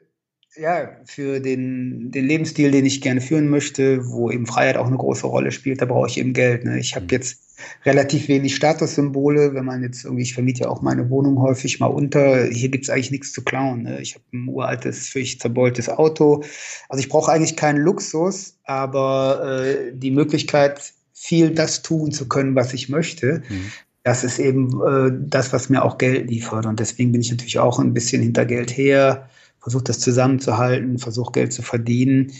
[0.56, 4.96] ja für den, den Lebensstil, den ich gerne führen möchte, wo eben Freiheit auch eine
[4.96, 6.64] große Rolle spielt, da brauche ich eben Geld.
[6.64, 6.78] Ne?
[6.78, 7.10] Ich habe mhm.
[7.10, 7.40] jetzt
[7.84, 11.86] relativ wenig Statussymbole, wenn man jetzt irgendwie, ich vermiete ja auch meine Wohnung häufig mal
[11.86, 12.46] unter.
[12.46, 13.82] Hier gibt es eigentlich nichts zu klauen.
[13.82, 14.00] Ne?
[14.00, 16.42] Ich habe ein uraltes, völlig zerbeultes Auto.
[16.88, 22.56] Also ich brauche eigentlich keinen Luxus, aber äh, die Möglichkeit, viel das tun zu können,
[22.56, 23.42] was ich möchte.
[23.48, 23.70] Mhm
[24.02, 26.66] das ist eben äh, das, was mir auch Geld liefert.
[26.66, 29.28] Und deswegen bin ich natürlich auch ein bisschen hinter Geld her,
[29.58, 32.32] versuche das zusammenzuhalten, versuche Geld zu verdienen.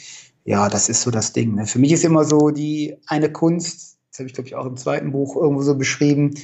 [0.44, 1.54] Ja, das ist so das Ding.
[1.54, 1.66] Ne?
[1.66, 4.76] Für mich ist immer so die eine Kunst, das habe ich, glaube ich, auch im
[4.76, 6.34] zweiten Buch irgendwo so beschrieben.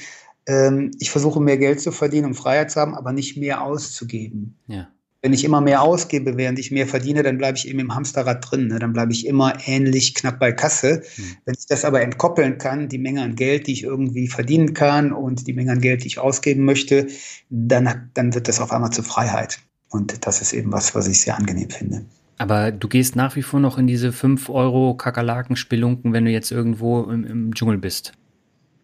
[0.46, 4.58] Ähm, ich versuche mehr Geld zu verdienen, um Freiheit zu haben, aber nicht mehr auszugeben.
[4.66, 4.88] Ja
[5.26, 8.48] wenn ich immer mehr ausgebe, während ich mehr verdiene, dann bleibe ich eben im Hamsterrad
[8.48, 8.68] drin.
[8.68, 8.78] Ne?
[8.78, 11.02] Dann bleibe ich immer ähnlich knapp bei Kasse.
[11.16, 11.24] Hm.
[11.44, 15.10] Wenn ich das aber entkoppeln kann, die Menge an Geld, die ich irgendwie verdienen kann
[15.10, 17.08] und die Menge an Geld, die ich ausgeben möchte,
[17.50, 19.58] dann, dann wird das auf einmal zur Freiheit.
[19.90, 22.04] Und das ist eben was, was ich sehr angenehm finde.
[22.38, 26.52] Aber du gehst nach wie vor noch in diese 5 Euro Kakerlaken-Spelunken, wenn du jetzt
[26.52, 28.12] irgendwo im, im Dschungel bist.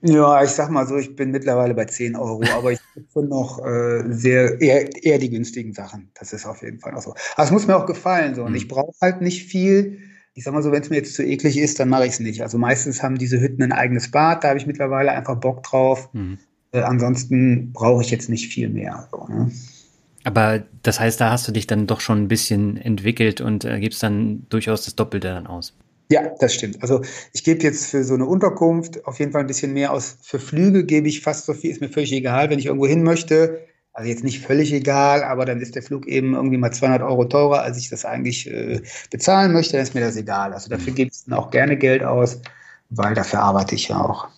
[0.04, 2.80] Ja, ich sag mal so, ich bin mittlerweile bei 10 Euro, aber ich
[3.12, 6.10] finde noch äh, sehr eher, eher die günstigen Sachen.
[6.18, 7.14] Das ist auf jeden Fall auch so.
[7.36, 8.42] Aber es muss mir auch gefallen so.
[8.42, 9.98] Und ich brauche halt nicht viel.
[10.34, 12.20] Ich sag mal so, wenn es mir jetzt zu eklig ist, dann mache ich es
[12.20, 12.42] nicht.
[12.42, 16.08] Also meistens haben diese Hütten ein eigenes Bad, da habe ich mittlerweile einfach Bock drauf.
[16.12, 16.38] Mhm.
[16.72, 19.08] Äh, ansonsten brauche ich jetzt nicht viel mehr.
[19.12, 19.52] So, ne?
[20.24, 23.78] Aber das heißt, da hast du dich dann doch schon ein bisschen entwickelt und äh,
[23.78, 25.74] gibst dann durchaus das Doppelte dann aus.
[26.12, 26.82] Ja, das stimmt.
[26.82, 27.00] Also
[27.32, 30.18] ich gebe jetzt für so eine Unterkunft auf jeden Fall ein bisschen mehr aus.
[30.20, 33.02] Für Flüge gebe ich fast so viel, ist mir völlig egal, wenn ich irgendwo hin
[33.02, 33.66] möchte.
[33.94, 37.24] Also jetzt nicht völlig egal, aber dann ist der Flug eben irgendwie mal 200 Euro
[37.24, 40.52] teurer, als ich das eigentlich äh, bezahlen möchte, dann ist mir das egal.
[40.52, 42.42] Also dafür gebe ich dann auch gerne Geld aus,
[42.90, 44.28] weil dafür arbeite ich ja auch.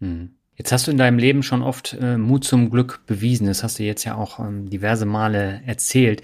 [0.00, 0.30] Mhm.
[0.56, 3.46] Jetzt hast du in deinem Leben schon oft äh, Mut zum Glück bewiesen.
[3.46, 6.22] Das hast du jetzt ja auch ähm, diverse Male erzählt.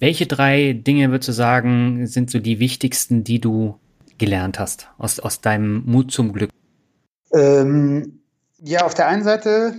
[0.00, 3.78] Welche drei Dinge würdest du sagen, sind so die wichtigsten, die du
[4.18, 6.50] gelernt hast aus, aus deinem Mut zum Glück?
[7.32, 8.20] Ähm,
[8.62, 9.74] ja, auf der einen Seite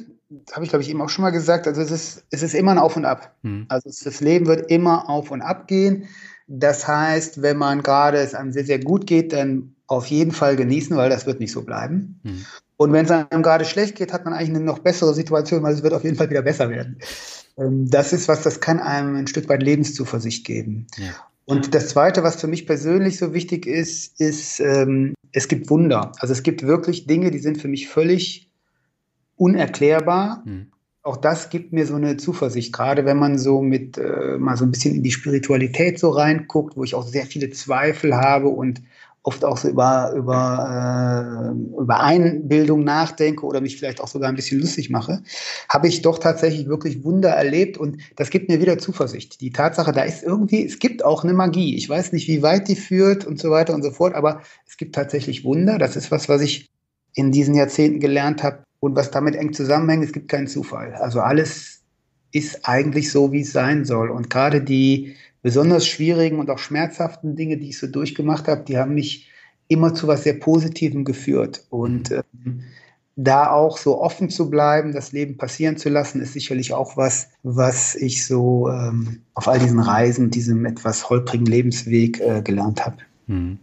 [0.51, 2.71] habe ich, glaube ich, eben auch schon mal gesagt, also es ist, es ist immer
[2.71, 3.35] ein Auf und Ab.
[3.43, 3.65] Hm.
[3.69, 6.07] Also das Leben wird immer auf und ab gehen.
[6.47, 10.55] Das heißt, wenn man gerade es einem sehr, sehr gut geht, dann auf jeden Fall
[10.55, 12.19] genießen, weil das wird nicht so bleiben.
[12.23, 12.45] Hm.
[12.77, 15.73] Und wenn es einem gerade schlecht geht, hat man eigentlich eine noch bessere Situation, weil
[15.73, 16.99] es wird auf jeden Fall wieder besser werden.
[17.57, 20.87] Ähm, das ist was, das kann einem ein Stück weit Lebenszuversicht geben.
[20.97, 21.13] Ja.
[21.45, 26.11] Und das Zweite, was für mich persönlich so wichtig ist, ist, ähm, es gibt Wunder.
[26.19, 28.49] Also es gibt wirklich Dinge, die sind für mich völlig
[29.35, 30.43] unerklärbar.
[30.45, 30.71] Mhm.
[31.03, 34.65] Auch das gibt mir so eine Zuversicht, gerade wenn man so mit äh, mal so
[34.65, 38.81] ein bisschen in die Spiritualität so reinguckt, wo ich auch sehr viele Zweifel habe und
[39.25, 44.35] oft auch so über, über, äh, über Einbildung nachdenke oder mich vielleicht auch sogar ein
[44.35, 45.23] bisschen lustig mache,
[45.67, 49.41] habe ich doch tatsächlich wirklich Wunder erlebt und das gibt mir wieder Zuversicht.
[49.41, 51.75] Die Tatsache, da ist irgendwie, es gibt auch eine Magie.
[51.75, 54.77] Ich weiß nicht, wie weit die führt und so weiter und so fort, aber es
[54.77, 55.79] gibt tatsächlich Wunder.
[55.79, 56.69] Das ist was, was ich
[57.15, 60.03] in diesen Jahrzehnten gelernt habe und was damit eng zusammenhängt.
[60.03, 60.93] Es gibt keinen Zufall.
[60.93, 61.74] Also alles
[62.35, 64.09] ist eigentlich so, wie es sein soll.
[64.09, 68.77] Und gerade die besonders schwierigen und auch schmerzhaften Dinge, die ich so durchgemacht habe, die
[68.77, 69.29] haben mich
[69.69, 71.63] immer zu was sehr Positivem geführt.
[71.69, 72.63] Und ähm,
[73.15, 77.29] da auch so offen zu bleiben, das Leben passieren zu lassen, ist sicherlich auch was,
[77.43, 82.97] was ich so ähm, auf all diesen Reisen, diesem etwas holprigen Lebensweg äh, gelernt habe.
[83.27, 83.59] Hm.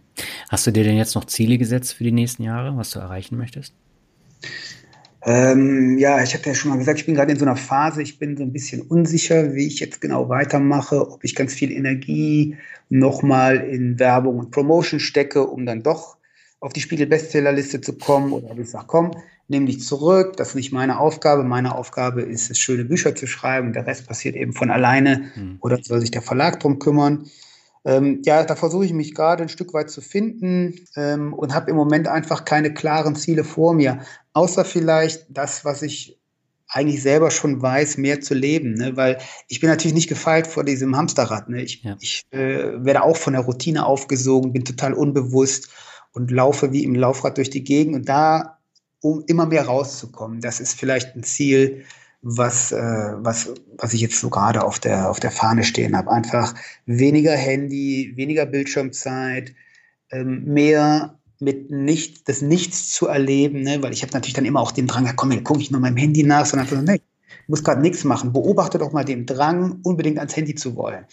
[0.49, 3.37] Hast du dir denn jetzt noch Ziele gesetzt für die nächsten Jahre, was du erreichen
[3.37, 3.73] möchtest?
[5.25, 8.01] Ähm, ja, ich hatte ja schon mal gesagt, ich bin gerade in so einer Phase,
[8.01, 11.71] ich bin so ein bisschen unsicher, wie ich jetzt genau weitermache, ob ich ganz viel
[11.71, 12.57] Energie
[12.89, 16.17] nochmal in Werbung und Promotion stecke, um dann doch
[16.59, 19.11] auf die Spiegel-Bestsellerliste zu kommen oder ob ich sage, komm,
[19.47, 21.43] nimm dich zurück, das ist nicht meine Aufgabe.
[21.43, 23.73] Meine Aufgabe ist es, schöne Bücher zu schreiben.
[23.73, 25.57] Der Rest passiert eben von alleine mhm.
[25.61, 27.29] oder soll sich der Verlag drum kümmern.
[27.85, 31.69] Ähm, ja, da versuche ich mich gerade ein Stück weit zu finden ähm, und habe
[31.69, 34.01] im Moment einfach keine klaren Ziele vor mir,
[34.33, 36.19] außer vielleicht das, was ich
[36.73, 38.97] eigentlich selber schon weiß, mehr zu leben, ne?
[38.97, 41.49] weil ich bin natürlich nicht gefeilt vor diesem Hamsterrad.
[41.49, 41.61] Ne?
[41.61, 41.97] Ich, ja.
[41.99, 45.69] ich äh, werde auch von der Routine aufgesogen, bin total unbewusst
[46.13, 48.59] und laufe wie im Laufrad durch die Gegend und da,
[49.01, 51.83] um immer mehr rauszukommen, das ist vielleicht ein Ziel,
[52.23, 56.09] was, äh, was, was ich jetzt so gerade auf der, auf der Fahne stehen habe.
[56.09, 56.55] Einfach
[56.85, 59.53] weniger Handy, weniger Bildschirmzeit,
[60.09, 63.83] ähm, mehr mit nicht, das Nichts zu erleben, ne?
[63.83, 65.97] weil ich habe natürlich dann immer auch den Drang, komm, jetzt gucke ich noch meinem
[65.97, 67.01] Handy nach, sondern so, nee,
[67.47, 68.31] muss gerade nichts machen.
[68.31, 71.05] Beobachte doch mal den Drang, unbedingt ans Handy zu wollen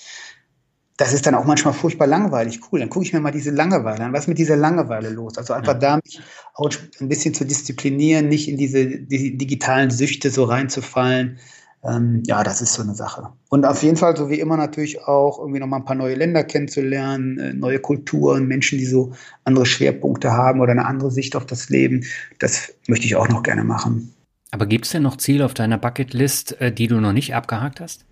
[1.00, 2.60] das ist dann auch manchmal furchtbar langweilig.
[2.70, 4.12] Cool, dann gucke ich mir mal diese Langeweile an.
[4.12, 5.38] Was ist mit dieser Langeweile los?
[5.38, 5.78] Also einfach ja.
[5.78, 6.20] da mich
[6.52, 6.68] auch
[7.00, 11.38] ein bisschen zu disziplinieren, nicht in diese die digitalen Süchte so reinzufallen.
[11.82, 13.30] Ähm, ja, das ist so eine Sache.
[13.48, 16.44] Und auf jeden Fall, so wie immer, natürlich auch irgendwie nochmal ein paar neue Länder
[16.44, 21.46] kennenzulernen, äh, neue Kulturen, Menschen, die so andere Schwerpunkte haben oder eine andere Sicht auf
[21.46, 22.04] das Leben.
[22.40, 24.14] Das möchte ich auch noch gerne machen.
[24.50, 27.80] Aber gibt es denn noch Ziele auf deiner Bucketlist, äh, die du noch nicht abgehakt
[27.80, 28.04] hast?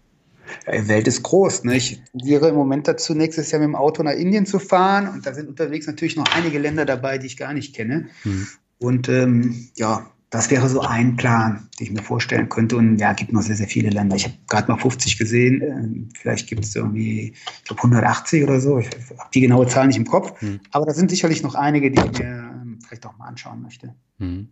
[0.67, 1.65] Die Welt ist groß.
[1.65, 1.77] Ne?
[1.77, 5.09] Ich tendiere im Moment dazu, nächstes Jahr mit dem Auto nach Indien zu fahren.
[5.09, 8.09] Und da sind unterwegs natürlich noch einige Länder dabei, die ich gar nicht kenne.
[8.25, 8.47] Mhm.
[8.79, 12.77] Und ähm, ja, das wäre so ein Plan, den ich mir vorstellen könnte.
[12.77, 14.17] Und ja, gibt noch sehr, sehr viele Länder.
[14.17, 15.63] Ich habe gerade mal 50 gesehen.
[15.63, 18.79] Ähm, vielleicht gibt es irgendwie, ich glaube, 180 oder so.
[18.79, 20.41] Ich habe die genaue Zahl nicht im Kopf.
[20.43, 20.61] Mhm.
[20.71, 23.95] Aber da sind sicherlich noch einige, die ich mir ähm, vielleicht auch mal anschauen möchte.
[24.19, 24.49] Mhm.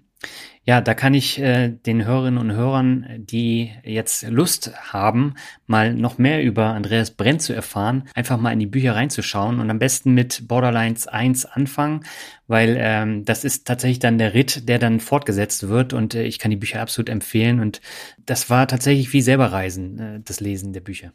[0.65, 5.35] Ja, da kann ich äh, den Hörerinnen und Hörern, die jetzt Lust haben,
[5.69, 9.71] mal noch mehr über Andreas Brent zu erfahren, einfach mal in die Bücher reinzuschauen und
[9.71, 12.01] am besten mit Borderlines 1 anfangen,
[12.49, 16.41] weil ähm, das ist tatsächlich dann der Ritt, der dann fortgesetzt wird und äh, ich
[16.41, 17.81] kann die Bücher absolut empfehlen und
[18.25, 21.13] das war tatsächlich wie selber Reisen, äh, das Lesen der Bücher.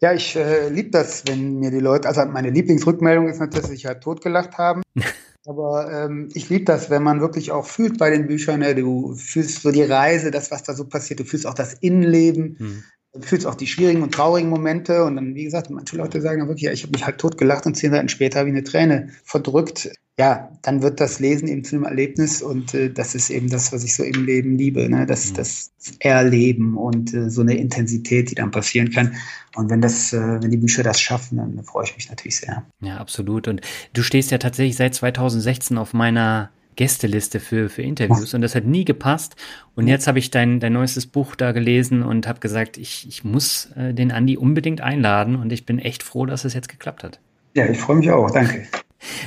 [0.00, 3.70] Ja, ich äh, liebe das, wenn mir die Leute, also meine Lieblingsrückmeldung ist natürlich, dass
[3.70, 4.82] sie sich halt totgelacht haben.
[5.44, 8.74] Aber ähm, ich liebe das, wenn man wirklich auch fühlt bei den Büchern, ne?
[8.74, 12.56] du fühlst so die Reise, das, was da so passiert, du fühlst auch das Innenleben,
[12.58, 12.84] hm.
[13.12, 16.40] Du fühlst auch die schwierigen und traurigen Momente und dann, wie gesagt, manche Leute sagen
[16.40, 18.54] dann wirklich, ja, ich habe mich halt tot gelacht und zehn Seiten später habe ich
[18.54, 23.14] eine Träne verdrückt ja, dann wird das Lesen eben zu einem Erlebnis und äh, das
[23.14, 25.06] ist eben das, was ich so im Leben liebe, ne?
[25.06, 25.34] das, mhm.
[25.36, 29.16] das Erleben und äh, so eine Intensität, die dann passieren kann.
[29.56, 32.64] Und wenn das, äh, wenn die Bücher das schaffen, dann freue ich mich natürlich sehr.
[32.80, 33.48] Ja, absolut.
[33.48, 33.62] Und
[33.94, 38.64] du stehst ja tatsächlich seit 2016 auf meiner Gästeliste für, für Interviews und das hat
[38.64, 39.36] nie gepasst.
[39.74, 43.24] Und jetzt habe ich dein, dein neuestes Buch da gelesen und habe gesagt, ich, ich
[43.24, 47.04] muss äh, den Andi unbedingt einladen und ich bin echt froh, dass es jetzt geklappt
[47.04, 47.20] hat.
[47.54, 48.30] Ja, ich freue mich auch.
[48.30, 48.66] Danke.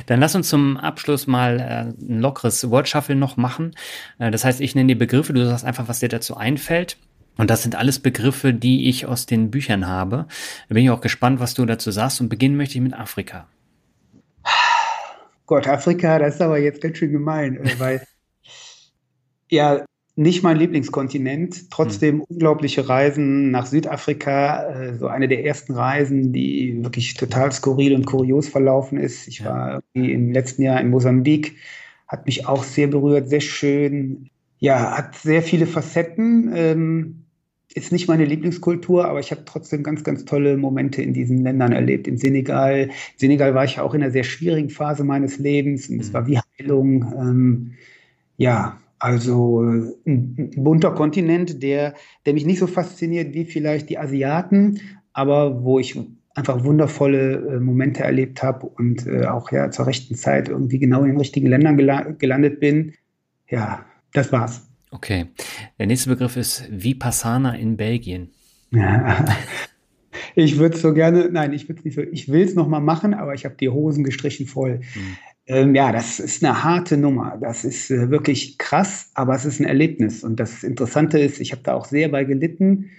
[0.06, 3.74] Dann lass uns zum Abschluss mal äh, ein lockeres Wordshuffle noch machen.
[4.18, 6.96] Äh, das heißt, ich nenne dir Begriffe, du sagst einfach, was dir dazu einfällt.
[7.36, 10.26] Und das sind alles Begriffe, die ich aus den Büchern habe.
[10.68, 12.20] Da bin ich auch gespannt, was du dazu sagst.
[12.20, 13.46] Und beginnen möchte ich mit Afrika.
[15.46, 18.02] Gott, Afrika, das ist aber jetzt ganz schön gemein, äh, weil
[19.48, 19.84] ja,
[20.16, 22.22] nicht mein Lieblingskontinent, trotzdem mhm.
[22.22, 28.06] unglaubliche Reisen nach Südafrika, äh, so eine der ersten Reisen, die wirklich total skurril und
[28.06, 29.28] kurios verlaufen ist.
[29.28, 31.56] Ich war im letzten Jahr in Mosambik,
[32.08, 34.30] hat mich auch sehr berührt, sehr schön.
[34.58, 36.50] Ja, hat sehr viele Facetten.
[36.54, 37.25] Ähm,
[37.76, 41.72] ist nicht meine Lieblingskultur, aber ich habe trotzdem ganz, ganz tolle Momente in diesen Ländern
[41.72, 42.08] erlebt.
[42.08, 45.90] In Senegal, in Senegal war ich ja auch in einer sehr schwierigen Phase meines Lebens
[45.90, 47.02] und es war wie Heilung.
[47.18, 47.72] Ähm,
[48.38, 51.92] ja, also äh, ein, bunter Kontinent, der,
[52.24, 54.80] der mich nicht so fasziniert wie vielleicht die Asiaten,
[55.12, 56.00] aber wo ich
[56.34, 61.02] einfach wundervolle äh, Momente erlebt habe und äh, auch ja zur rechten Zeit irgendwie genau
[61.02, 62.94] in den richtigen Ländern gela gelandet bin.
[63.50, 64.66] Ja, das war's.
[64.96, 65.26] Okay.
[65.78, 68.30] Der nächste Begriff ist Vipassana in Belgien.
[68.70, 69.24] Ja.
[70.34, 73.14] Ich würde es so gerne, nein, ich würde nicht so, ich will es nochmal machen,
[73.14, 74.80] aber ich habe die Hosen gestrichen voll.
[74.92, 75.02] Hm.
[75.46, 77.38] Ähm, ja, das ist eine harte Nummer.
[77.40, 80.24] Das ist äh, wirklich krass, aber es ist ein Erlebnis.
[80.24, 82.90] Und das Interessante ist, ich habe da auch sehr bei gelitten.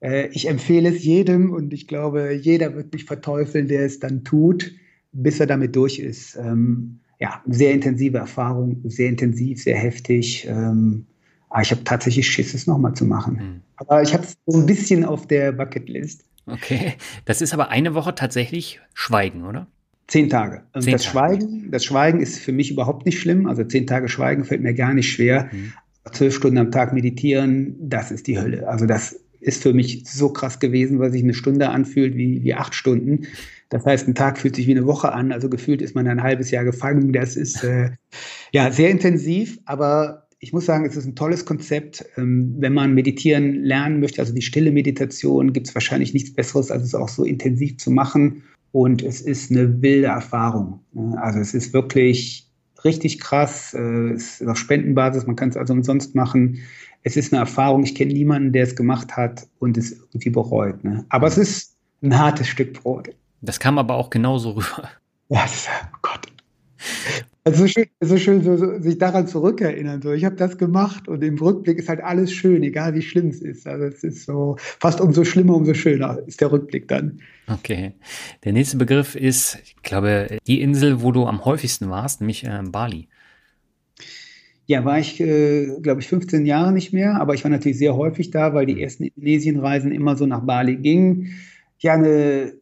[0.00, 4.24] Äh, ich empfehle es jedem und ich glaube, jeder wird mich verteufeln, der es dann
[4.24, 4.72] tut,
[5.12, 6.36] bis er damit durch ist.
[6.36, 10.46] Ähm, ja, sehr intensive Erfahrung, sehr intensiv, sehr heftig.
[10.48, 11.06] Ähm,
[11.50, 13.34] aber ich habe tatsächlich Schiss, es nochmal zu machen.
[13.34, 13.60] Mhm.
[13.76, 16.24] Aber ich habe es so ein bisschen auf der Bucketlist.
[16.46, 16.94] Okay,
[17.24, 19.66] das ist aber eine Woche tatsächlich Schweigen, oder?
[20.06, 20.62] Zehn Tage.
[20.72, 21.12] Und zehn das Tage.
[21.12, 23.46] Schweigen, das Schweigen ist für mich überhaupt nicht schlimm.
[23.46, 25.50] Also zehn Tage Schweigen fällt mir gar nicht schwer.
[25.52, 25.72] Mhm.
[26.12, 28.66] Zwölf Stunden am Tag meditieren, das ist die Hölle.
[28.66, 32.54] Also das ist für mich so krass gewesen, weil sich eine Stunde anfühlt wie, wie
[32.54, 33.26] acht Stunden.
[33.68, 35.30] Das heißt, ein Tag fühlt sich wie eine Woche an.
[35.30, 37.12] Also gefühlt ist man ein halbes Jahr gefangen.
[37.12, 37.90] Das ist äh,
[38.52, 42.04] ja sehr intensiv, aber ich muss sagen, es ist ein tolles Konzept.
[42.16, 46.70] Ähm, wenn man meditieren lernen möchte, also die stille Meditation, gibt es wahrscheinlich nichts Besseres,
[46.70, 48.42] als es auch so intensiv zu machen.
[48.72, 50.80] Und es ist eine wilde Erfahrung.
[51.16, 52.46] Also es ist wirklich
[52.84, 53.74] richtig krass.
[53.74, 56.58] Äh, es ist auf Spendenbasis, man kann es also umsonst machen.
[57.02, 57.82] Es ist eine Erfahrung.
[57.82, 60.84] Ich kenne niemanden, der es gemacht hat und es irgendwie bereut.
[60.84, 61.04] Ne?
[61.08, 63.08] Aber es ist ein hartes Stück Brot.
[63.40, 64.88] Das kam aber auch genauso rüber.
[65.28, 66.26] Ja, oh Gott.
[67.48, 70.02] Also so schön, so schön so, so, sich daran zurückerinnern.
[70.02, 73.28] So, ich habe das gemacht und im Rückblick ist halt alles schön, egal wie schlimm
[73.28, 73.66] es ist.
[73.66, 77.20] Also es ist so fast umso schlimmer, umso schöner ist der Rückblick dann.
[77.46, 77.94] Okay.
[78.44, 82.60] Der nächste Begriff ist, ich glaube, die Insel, wo du am häufigsten warst, nämlich äh,
[82.64, 83.08] Bali.
[84.66, 87.96] Ja, war ich, äh, glaube ich, 15 Jahre nicht mehr, aber ich war natürlich sehr
[87.96, 88.80] häufig da, weil die mhm.
[88.80, 91.32] ersten Indonesienreisen immer so nach Bali gingen.
[91.78, 92.52] Ja, eine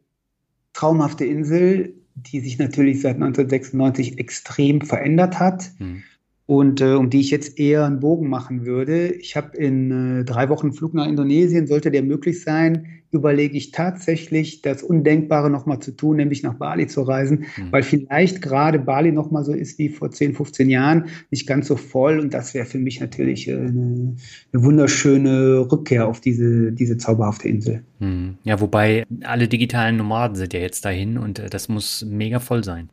[0.74, 5.70] traumhafte Insel, die sich natürlich seit 1996 extrem verändert hat.
[5.78, 6.02] Mhm
[6.46, 9.08] und äh, um die ich jetzt eher einen Bogen machen würde.
[9.08, 13.70] Ich habe in äh, drei Wochen Flug nach Indonesien, sollte der möglich sein, überlege ich
[13.72, 17.72] tatsächlich das Undenkbare nochmal zu tun, nämlich nach Bali zu reisen, mhm.
[17.72, 21.76] weil vielleicht gerade Bali nochmal so ist wie vor 10, 15 Jahren, nicht ganz so
[21.76, 24.16] voll und das wäre für mich natürlich äh, eine,
[24.52, 27.82] eine, wunderschöne Rückkehr auf diese, diese zauberhafte Insel.
[27.98, 28.36] Mhm.
[28.44, 32.62] Ja, wobei alle digitalen Nomaden sind ja jetzt dahin und äh, das muss mega voll
[32.62, 32.90] sein.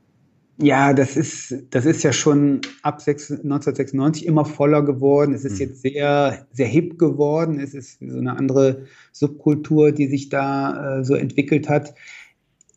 [0.58, 5.34] Ja, das ist, das ist ja schon ab 1996 immer voller geworden.
[5.34, 5.60] Es ist mhm.
[5.60, 7.60] jetzt sehr, sehr hip geworden.
[7.60, 11.95] Es ist so eine andere Subkultur, die sich da äh, so entwickelt hat.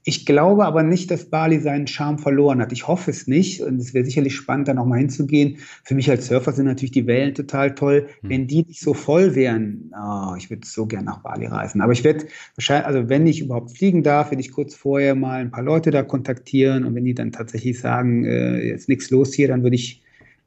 [0.09, 2.71] Ich glaube aber nicht, dass Bali seinen Charme verloren hat.
[2.71, 3.61] Ich hoffe es nicht.
[3.61, 5.57] Und es wäre sicherlich spannend, da nochmal hinzugehen.
[5.83, 8.07] Für mich als Surfer sind natürlich die Wellen total toll.
[8.23, 8.29] Mhm.
[8.29, 11.81] Wenn die nicht so voll wären, oh, ich würde so gern nach Bali reisen.
[11.81, 15.41] Aber ich werde wahrscheinlich, also wenn ich überhaupt fliegen darf, werde ich kurz vorher mal
[15.41, 16.85] ein paar Leute da kontaktieren.
[16.85, 20.05] Und wenn die dann tatsächlich sagen, äh, jetzt nichts los hier, dann würde ich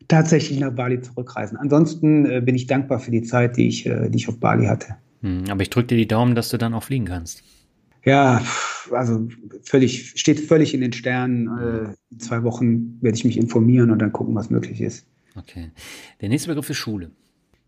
[0.08, 1.58] tatsächlich nach Bali zurückreisen.
[1.58, 4.68] Ansonsten äh, bin ich dankbar für die Zeit, die ich, äh, die ich auf Bali
[4.68, 4.96] hatte.
[5.20, 5.44] Mhm.
[5.50, 7.44] Aber ich drücke dir die Daumen, dass du dann auch fliegen kannst.
[8.06, 8.42] Ja,
[8.92, 9.28] also
[9.64, 11.48] völlig, steht völlig in den Sternen.
[11.48, 15.06] Äh, in zwei Wochen werde ich mich informieren und dann gucken, was möglich ist.
[15.36, 15.72] Okay.
[16.22, 17.12] Der nächste Begriff ist Schule.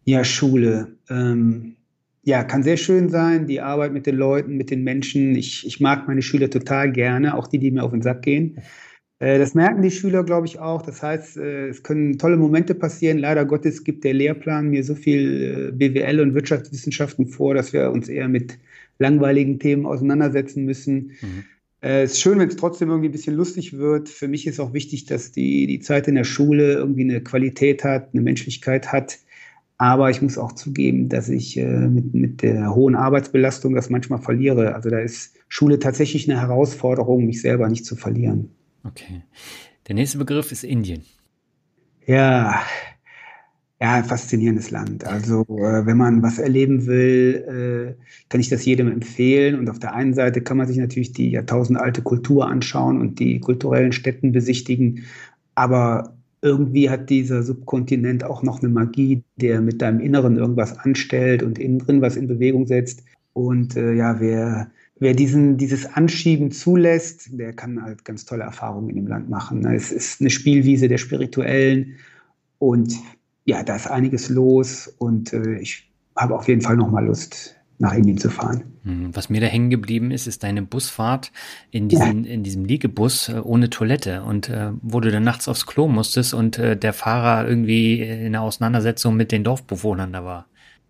[0.05, 0.97] Ja, Schule.
[1.09, 1.75] Ähm,
[2.23, 5.35] ja, kann sehr schön sein, die Arbeit mit den Leuten, mit den Menschen.
[5.35, 8.61] Ich, ich mag meine Schüler total gerne, auch die, die mir auf den Sack gehen.
[9.19, 10.81] Äh, das merken die Schüler, glaube ich, auch.
[10.81, 13.19] Das heißt, äh, es können tolle Momente passieren.
[13.19, 17.91] Leider Gottes gibt der Lehrplan mir so viel äh, BWL und Wirtschaftswissenschaften vor, dass wir
[17.91, 18.57] uns eher mit
[19.01, 21.11] langweiligen Themen auseinandersetzen müssen.
[21.21, 21.43] Mhm.
[21.81, 24.07] Äh, es ist schön, wenn es trotzdem irgendwie ein bisschen lustig wird.
[24.07, 27.83] Für mich ist auch wichtig, dass die, die Zeit in der Schule irgendwie eine Qualität
[27.83, 29.17] hat, eine Menschlichkeit hat.
[29.77, 34.21] Aber ich muss auch zugeben, dass ich äh, mit, mit der hohen Arbeitsbelastung das manchmal
[34.21, 34.75] verliere.
[34.75, 38.51] Also da ist Schule tatsächlich eine Herausforderung, mich selber nicht zu verlieren.
[38.83, 39.23] Okay.
[39.87, 41.03] Der nächste Begriff ist Indien.
[42.05, 42.61] Ja,
[43.81, 45.05] ja, ein faszinierendes Land.
[45.05, 49.57] Also äh, wenn man was erleben will, äh, kann ich das jedem empfehlen.
[49.57, 53.39] Und auf der einen Seite kann man sich natürlich die jahrtausendalte Kultur anschauen und die
[53.39, 55.03] kulturellen Städten besichtigen.
[55.55, 61.41] Aber irgendwie hat dieser Subkontinent auch noch eine Magie, der mit deinem Inneren irgendwas anstellt
[61.41, 63.03] und innen drin was in Bewegung setzt.
[63.33, 64.69] Und äh, ja, wer,
[64.99, 69.65] wer diesen, dieses Anschieben zulässt, der kann halt ganz tolle Erfahrungen in dem Land machen.
[69.65, 71.95] Es ist eine Spielwiese der Spirituellen
[72.59, 72.93] und
[73.45, 77.93] ja, da ist einiges los und äh, ich habe auf jeden Fall nochmal Lust, nach
[77.93, 78.63] Indien zu fahren.
[78.83, 81.31] Hm, was mir da hängen geblieben ist, ist deine Busfahrt
[81.71, 82.31] in, diesen, ja.
[82.31, 86.33] in diesem Liegebus äh, ohne Toilette und äh, wo du dann nachts aufs Klo musstest
[86.33, 90.45] und äh, der Fahrer irgendwie in der Auseinandersetzung mit den Dorfbewohnern da war.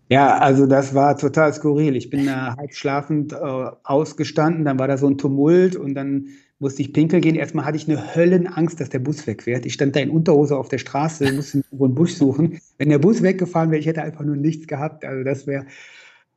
[0.08, 1.96] Ja, also das war total skurril.
[1.96, 3.36] Ich bin da halb schlafend äh,
[3.82, 6.26] ausgestanden, dann war da so ein Tumult und dann
[6.62, 7.34] musste ich pinkeln gehen.
[7.34, 9.66] Erstmal hatte ich eine Höllenangst, dass der Bus wegfährt.
[9.66, 12.60] Ich stand da in Unterhose auf der Straße, musste einen Bus suchen.
[12.78, 15.04] Wenn der Bus weggefahren wäre, ich hätte einfach nur nichts gehabt.
[15.04, 15.66] Also das wäre.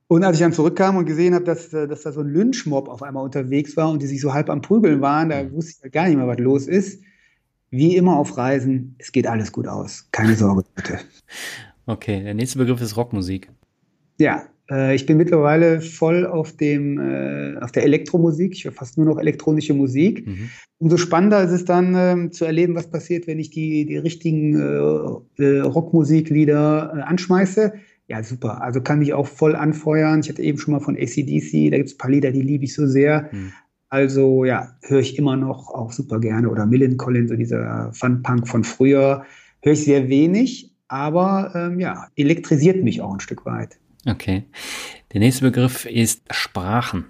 [0.08, 3.04] Und als ich dann zurückkam und gesehen habe, dass, dass da so ein Lynchmob auf
[3.04, 5.94] einmal unterwegs war und die sich so halb am Prügeln waren, da wusste ich halt
[5.94, 7.02] gar nicht mehr, was los ist.
[7.70, 10.08] Wie immer auf Reisen, es geht alles gut aus.
[10.12, 11.00] Keine Sorge, bitte.
[11.86, 13.52] Okay, der nächste Begriff ist Rockmusik.
[14.18, 18.54] Ja, äh, ich bin mittlerweile voll auf dem, äh, auf der Elektromusik.
[18.54, 20.26] Ich höre fast nur noch elektronische Musik.
[20.26, 20.50] Mhm.
[20.80, 24.56] Umso spannender ist es dann ähm, zu erleben, was passiert, wenn ich die, die richtigen
[24.56, 27.74] äh, äh Rockmusiklieder äh, anschmeiße.
[28.08, 28.62] Ja, super.
[28.62, 30.22] Also kann mich auch voll anfeuern.
[30.22, 32.66] Ich hatte eben schon mal von ACDC, da gibt es ein paar Lieder, die liebe
[32.66, 33.30] ich so sehr.
[33.32, 33.54] Mhm.
[33.90, 36.50] Also ja, höre ich immer noch auch super gerne.
[36.50, 39.26] Oder Millen Collins, so dieser Fun-Punk von früher,
[39.62, 43.80] höre ich sehr wenig, aber ähm, ja, elektrisiert mich auch ein Stück weit.
[44.06, 44.44] Okay.
[45.14, 47.06] Der nächste Begriff ist Sprachen.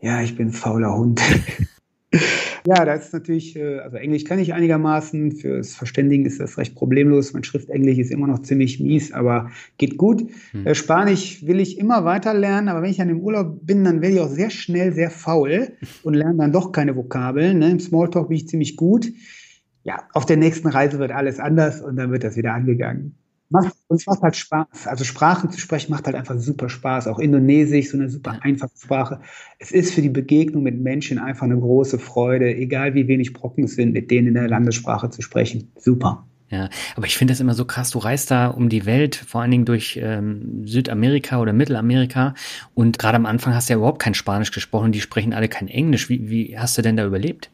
[0.00, 1.20] Ja, ich bin fauler Hund.
[2.66, 5.32] Ja, das ist natürlich, äh, also Englisch kann ich einigermaßen.
[5.32, 7.34] Fürs Verständigen ist das recht problemlos.
[7.34, 10.24] Mein Schriftenglisch ist immer noch ziemlich mies, aber geht gut.
[10.52, 10.74] Hm.
[10.74, 14.14] Spanisch will ich immer weiter lernen, aber wenn ich an dem Urlaub bin, dann werde
[14.14, 15.72] ich auch sehr schnell sehr faul
[16.04, 17.58] und lerne dann doch keine Vokabeln.
[17.58, 17.70] Ne?
[17.70, 19.12] Im Smalltalk bin ich ziemlich gut.
[19.82, 23.16] Ja, auf der nächsten Reise wird alles anders und dann wird das wieder angegangen
[23.54, 24.86] macht, uns macht halt Spaß.
[24.86, 27.06] Also Sprachen zu sprechen macht halt einfach super Spaß.
[27.08, 29.20] Auch Indonesisch, so eine super einfache Sprache.
[29.58, 33.64] Es ist für die Begegnung mit Menschen einfach eine große Freude, egal wie wenig Brocken
[33.64, 35.72] es sind, mit denen in der Landessprache zu sprechen.
[35.78, 36.26] Super.
[36.50, 37.90] Ja, aber ich finde das immer so krass.
[37.90, 42.34] Du reist da um die Welt, vor allen Dingen durch ähm, Südamerika oder Mittelamerika.
[42.74, 44.92] Und gerade am Anfang hast du ja überhaupt kein Spanisch gesprochen.
[44.92, 46.08] Die sprechen alle kein Englisch.
[46.08, 47.50] Wie, wie hast du denn da überlebt?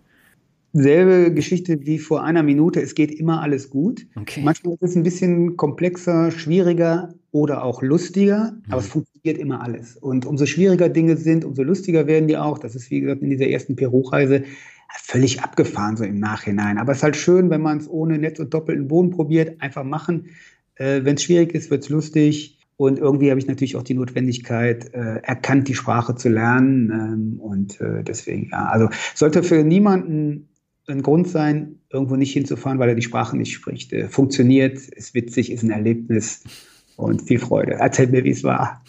[0.73, 2.81] Selbe Geschichte wie vor einer Minute.
[2.81, 4.07] Es geht immer alles gut.
[4.17, 4.43] Okay.
[4.45, 8.73] Manchmal ist es ein bisschen komplexer, schwieriger oder auch lustiger, mhm.
[8.73, 9.97] aber es funktioniert immer alles.
[9.97, 12.59] Und umso schwieriger Dinge sind, umso lustiger werden die auch.
[12.59, 14.45] Das ist, wie gesagt, in dieser ersten Peru-Reise
[14.99, 16.79] völlig abgefahren so im Nachhinein.
[16.79, 19.61] Aber es ist halt schön, wenn man es ohne Netz und doppelten Boden probiert.
[19.61, 20.27] Einfach machen.
[20.77, 22.59] Äh, wenn es schwierig ist, wird es lustig.
[22.77, 26.91] Und irgendwie habe ich natürlich auch die Notwendigkeit äh, erkannt, die Sprache zu lernen.
[26.91, 30.49] Ähm, und äh, deswegen, ja, also sollte für niemanden
[30.91, 33.93] ein Grund sein, irgendwo nicht hinzufahren, weil er die Sprache nicht spricht.
[33.93, 36.43] Äh, funktioniert, ist witzig, ist ein Erlebnis
[37.01, 37.75] und viel Freude.
[37.75, 38.83] Erzähl mir, wie es war.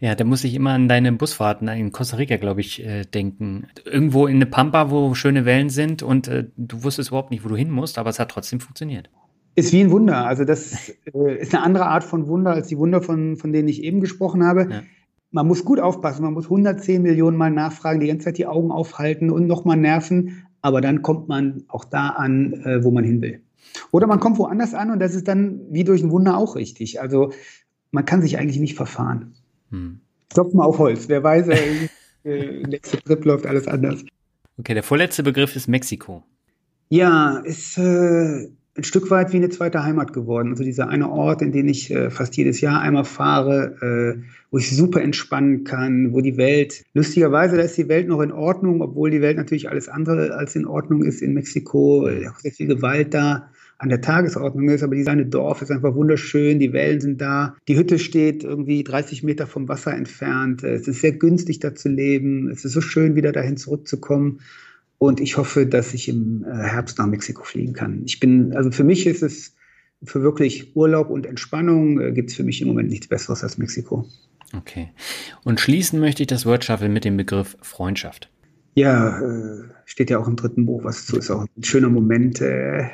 [0.00, 3.66] Ja, da muss ich immer an deine Busfahrten in Costa Rica, glaube ich, äh, denken.
[3.84, 7.48] Irgendwo in eine Pampa, wo schöne Wellen sind und äh, du wusstest überhaupt nicht, wo
[7.48, 9.10] du hin musst, aber es hat trotzdem funktioniert.
[9.56, 10.26] Ist wie ein Wunder.
[10.26, 13.68] Also das äh, ist eine andere Art von Wunder als die Wunder, von, von denen
[13.68, 14.68] ich eben gesprochen habe.
[14.70, 14.82] Ja.
[15.32, 18.72] Man muss gut aufpassen, man muss 110 Millionen Mal nachfragen, die ganze Zeit die Augen
[18.72, 23.20] aufhalten und nochmal nerven aber dann kommt man auch da an, äh, wo man hin
[23.20, 23.40] will.
[23.90, 27.00] Oder man kommt woanders an und das ist dann wie durch ein Wunder auch richtig.
[27.00, 27.32] Also
[27.90, 29.34] man kann sich eigentlich nicht verfahren.
[29.70, 30.00] Hm.
[30.32, 31.08] Klopf mal auf Holz.
[31.08, 31.88] Wer weiß, äh,
[32.24, 34.04] äh, nächste Trip läuft alles anders.
[34.58, 36.22] Okay, der vorletzte Begriff ist Mexiko.
[36.88, 40.50] Ja, ist äh, ein Stück weit wie eine zweite Heimat geworden.
[40.50, 44.58] Also dieser eine Ort, in den ich äh, fast jedes Jahr einmal fahre, äh, wo
[44.58, 48.82] ich super entspannen kann, wo die Welt, lustigerweise, da ist die Welt noch in Ordnung,
[48.82, 52.08] obwohl die Welt natürlich alles andere als in Ordnung ist in Mexiko.
[52.08, 55.70] Äh, auch sehr viel Gewalt da an der Tagesordnung ist, aber dieses kleine Dorf ist
[55.70, 60.62] einfach wunderschön, die Wellen sind da, die Hütte steht irgendwie 30 Meter vom Wasser entfernt,
[60.62, 64.40] es ist sehr günstig da zu leben, es ist so schön, wieder dahin zurückzukommen.
[64.98, 68.02] Und ich hoffe, dass ich im äh, Herbst nach Mexiko fliegen kann.
[68.04, 69.54] Ich bin, also für mich ist es
[70.02, 73.56] für wirklich Urlaub und Entspannung äh, gibt es für mich im Moment nichts Besseres als
[73.56, 74.06] Mexiko.
[74.56, 74.90] Okay.
[75.44, 78.30] Und schließen möchte ich das Word Shuffle mit dem Begriff Freundschaft.
[78.74, 82.40] Ja, äh, steht ja auch im dritten Buch, was zu ist auch ein schöner Moment.
[82.40, 82.88] Äh,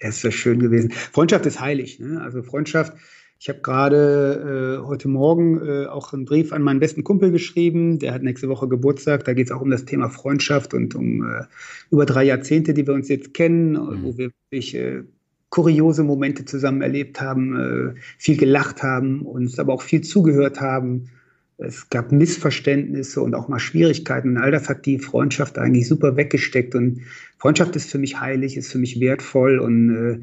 [0.00, 0.90] er ist sehr schön gewesen.
[0.92, 1.98] Freundschaft ist heilig.
[1.98, 2.20] Ne?
[2.20, 2.94] Also Freundschaft
[3.40, 8.00] ich habe gerade äh, heute Morgen äh, auch einen Brief an meinen besten Kumpel geschrieben.
[8.00, 9.24] Der hat nächste Woche Geburtstag.
[9.24, 11.44] Da geht es auch um das Thema Freundschaft und um äh,
[11.90, 14.02] über drei Jahrzehnte, die wir uns jetzt kennen, mhm.
[14.02, 15.04] wo wir wirklich äh,
[15.50, 17.56] kuriose Momente zusammen erlebt haben,
[17.96, 21.10] äh, viel gelacht haben, uns aber auch viel zugehört haben.
[21.56, 24.30] Es gab Missverständnisse und auch mal Schwierigkeiten.
[24.30, 26.74] Und all das hat die Freundschaft eigentlich super weggesteckt.
[26.74, 27.00] Und
[27.38, 30.18] Freundschaft ist für mich heilig, ist für mich wertvoll und äh,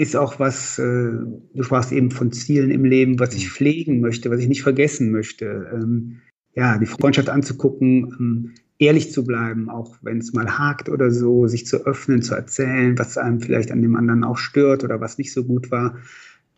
[0.00, 3.50] ist auch was, äh, du sprachst eben von Zielen im Leben, was ich mhm.
[3.50, 5.70] pflegen möchte, was ich nicht vergessen möchte.
[5.72, 6.20] Ähm,
[6.54, 11.46] ja, die Freundschaft anzugucken, ähm, ehrlich zu bleiben, auch wenn es mal hakt oder so,
[11.46, 15.18] sich zu öffnen, zu erzählen, was einem vielleicht an dem anderen auch stört oder was
[15.18, 15.96] nicht so gut war.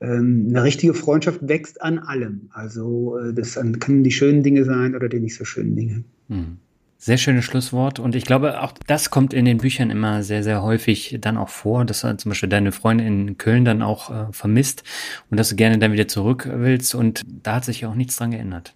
[0.01, 2.49] Ähm, eine richtige Freundschaft wächst an allem.
[2.53, 6.05] Also äh, das können die schönen Dinge sein oder die nicht so schönen Dinge.
[6.29, 6.59] Mhm.
[6.97, 7.99] Sehr schönes Schlusswort.
[7.99, 11.49] Und ich glaube, auch das kommt in den Büchern immer sehr, sehr häufig dann auch
[11.49, 14.85] vor, dass du zum Beispiel deine Freundin in Köln dann auch äh, vermisst
[15.29, 16.95] und dass du gerne dann wieder zurück willst.
[16.95, 18.75] Und da hat sich ja auch nichts dran geändert.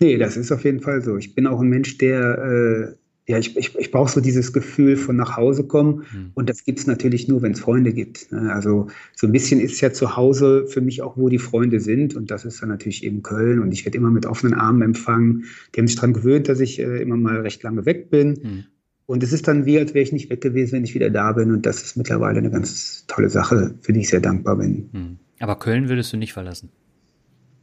[0.00, 1.16] Nee, das ist auf jeden Fall so.
[1.16, 2.94] Ich bin auch ein Mensch, der äh,
[3.28, 6.04] ja, ich, ich, ich brauche so dieses Gefühl von nach Hause kommen.
[6.12, 6.30] Mhm.
[6.34, 8.30] Und das gibt es natürlich nur, wenn es Freunde gibt.
[8.30, 8.52] Ne?
[8.52, 8.86] Also
[9.16, 12.14] so ein bisschen ist ja zu Hause für mich auch, wo die Freunde sind.
[12.14, 13.58] Und das ist dann natürlich eben Köln.
[13.58, 15.44] Und ich werde immer mit offenen Armen empfangen.
[15.74, 18.28] Die haben sich daran gewöhnt, dass ich äh, immer mal recht lange weg bin.
[18.28, 18.64] Mhm.
[19.06, 21.32] Und es ist dann wie, als wäre ich nicht weg gewesen, wenn ich wieder da
[21.32, 21.50] bin.
[21.50, 24.88] Und das ist mittlerweile eine ganz tolle Sache, für die ich sehr dankbar bin.
[24.92, 25.18] Mhm.
[25.40, 26.70] Aber Köln würdest du nicht verlassen?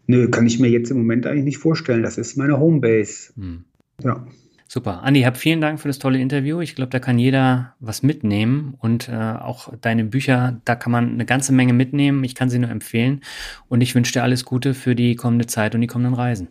[0.07, 2.03] Nö, kann ich mir jetzt im Moment eigentlich nicht vorstellen.
[2.03, 3.31] Das ist meine Homebase.
[3.35, 3.65] Mhm.
[4.03, 4.25] Ja.
[4.67, 5.03] Super.
[5.03, 6.59] Andi, hab vielen Dank für das tolle Interview.
[6.59, 11.13] Ich glaube, da kann jeder was mitnehmen und äh, auch deine Bücher, da kann man
[11.13, 12.23] eine ganze Menge mitnehmen.
[12.23, 13.21] Ich kann sie nur empfehlen
[13.69, 16.47] und ich wünsche dir alles Gute für die kommende Zeit und die kommenden Reisen.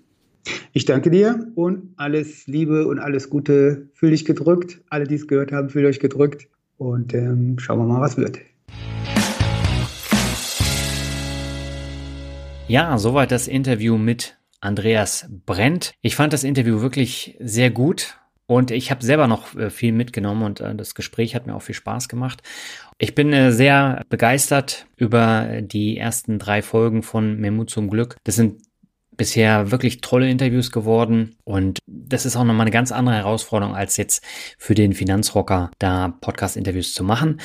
[0.73, 3.89] Ich danke dir und alles Liebe und alles Gute.
[3.95, 4.81] Fühl dich gedrückt.
[4.89, 6.49] Alle, die es gehört haben, fühlt euch gedrückt.
[6.77, 8.39] Und ähm, schauen wir mal, was wird.
[12.69, 15.93] Ja, soweit das Interview mit Andreas Brent.
[16.01, 20.43] Ich fand das Interview wirklich sehr gut und ich habe selber noch äh, viel mitgenommen
[20.43, 22.43] und äh, das Gespräch hat mir auch viel Spaß gemacht.
[22.99, 28.17] Ich bin äh, sehr begeistert über die ersten drei Folgen von Mehr Mut zum Glück.
[28.25, 28.63] Das sind
[29.17, 33.97] bisher wirklich tolle Interviews geworden und das ist auch nochmal eine ganz andere Herausforderung als
[33.97, 34.25] jetzt
[34.59, 37.41] für den Finanzrocker da Podcast-Interviews zu machen.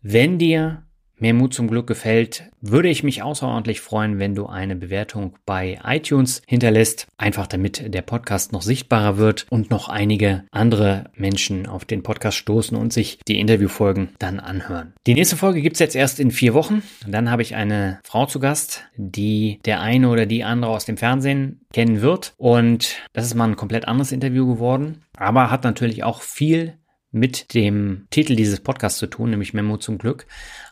[0.00, 0.84] Wenn dir
[1.22, 5.78] Mehr Mut zum Glück gefällt, würde ich mich außerordentlich freuen, wenn du eine Bewertung bei
[5.84, 11.84] iTunes hinterlässt, einfach damit der Podcast noch sichtbarer wird und noch einige andere Menschen auf
[11.84, 14.94] den Podcast stoßen und sich die Interviewfolgen dann anhören.
[15.06, 16.82] Die nächste Folge gibt's jetzt erst in vier Wochen.
[17.06, 20.96] Dann habe ich eine Frau zu Gast, die der eine oder die andere aus dem
[20.96, 22.34] Fernsehen kennen wird.
[22.36, 26.74] Und das ist mal ein komplett anderes Interview geworden, aber hat natürlich auch viel
[27.12, 30.26] mit dem Titel dieses Podcasts zu tun, nämlich Memo zum Glück,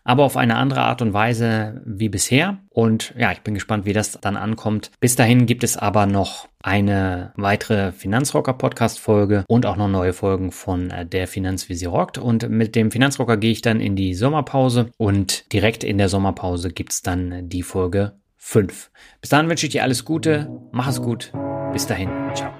[0.05, 2.59] aber auf eine andere Art und Weise wie bisher.
[2.71, 4.91] Und ja, ich bin gespannt, wie das dann ankommt.
[5.01, 10.13] Bis dahin gibt es aber noch eine weitere Finanzrocker Podcast Folge und auch noch neue
[10.13, 12.19] Folgen von äh, der Finanzvisier rockt.
[12.19, 16.71] Und mit dem Finanzrocker gehe ich dann in die Sommerpause und direkt in der Sommerpause
[16.71, 18.91] gibt's dann die Folge 5.
[19.21, 21.33] Bis dahin wünsche ich dir alles Gute, mach es gut,
[21.73, 22.60] bis dahin, ciao.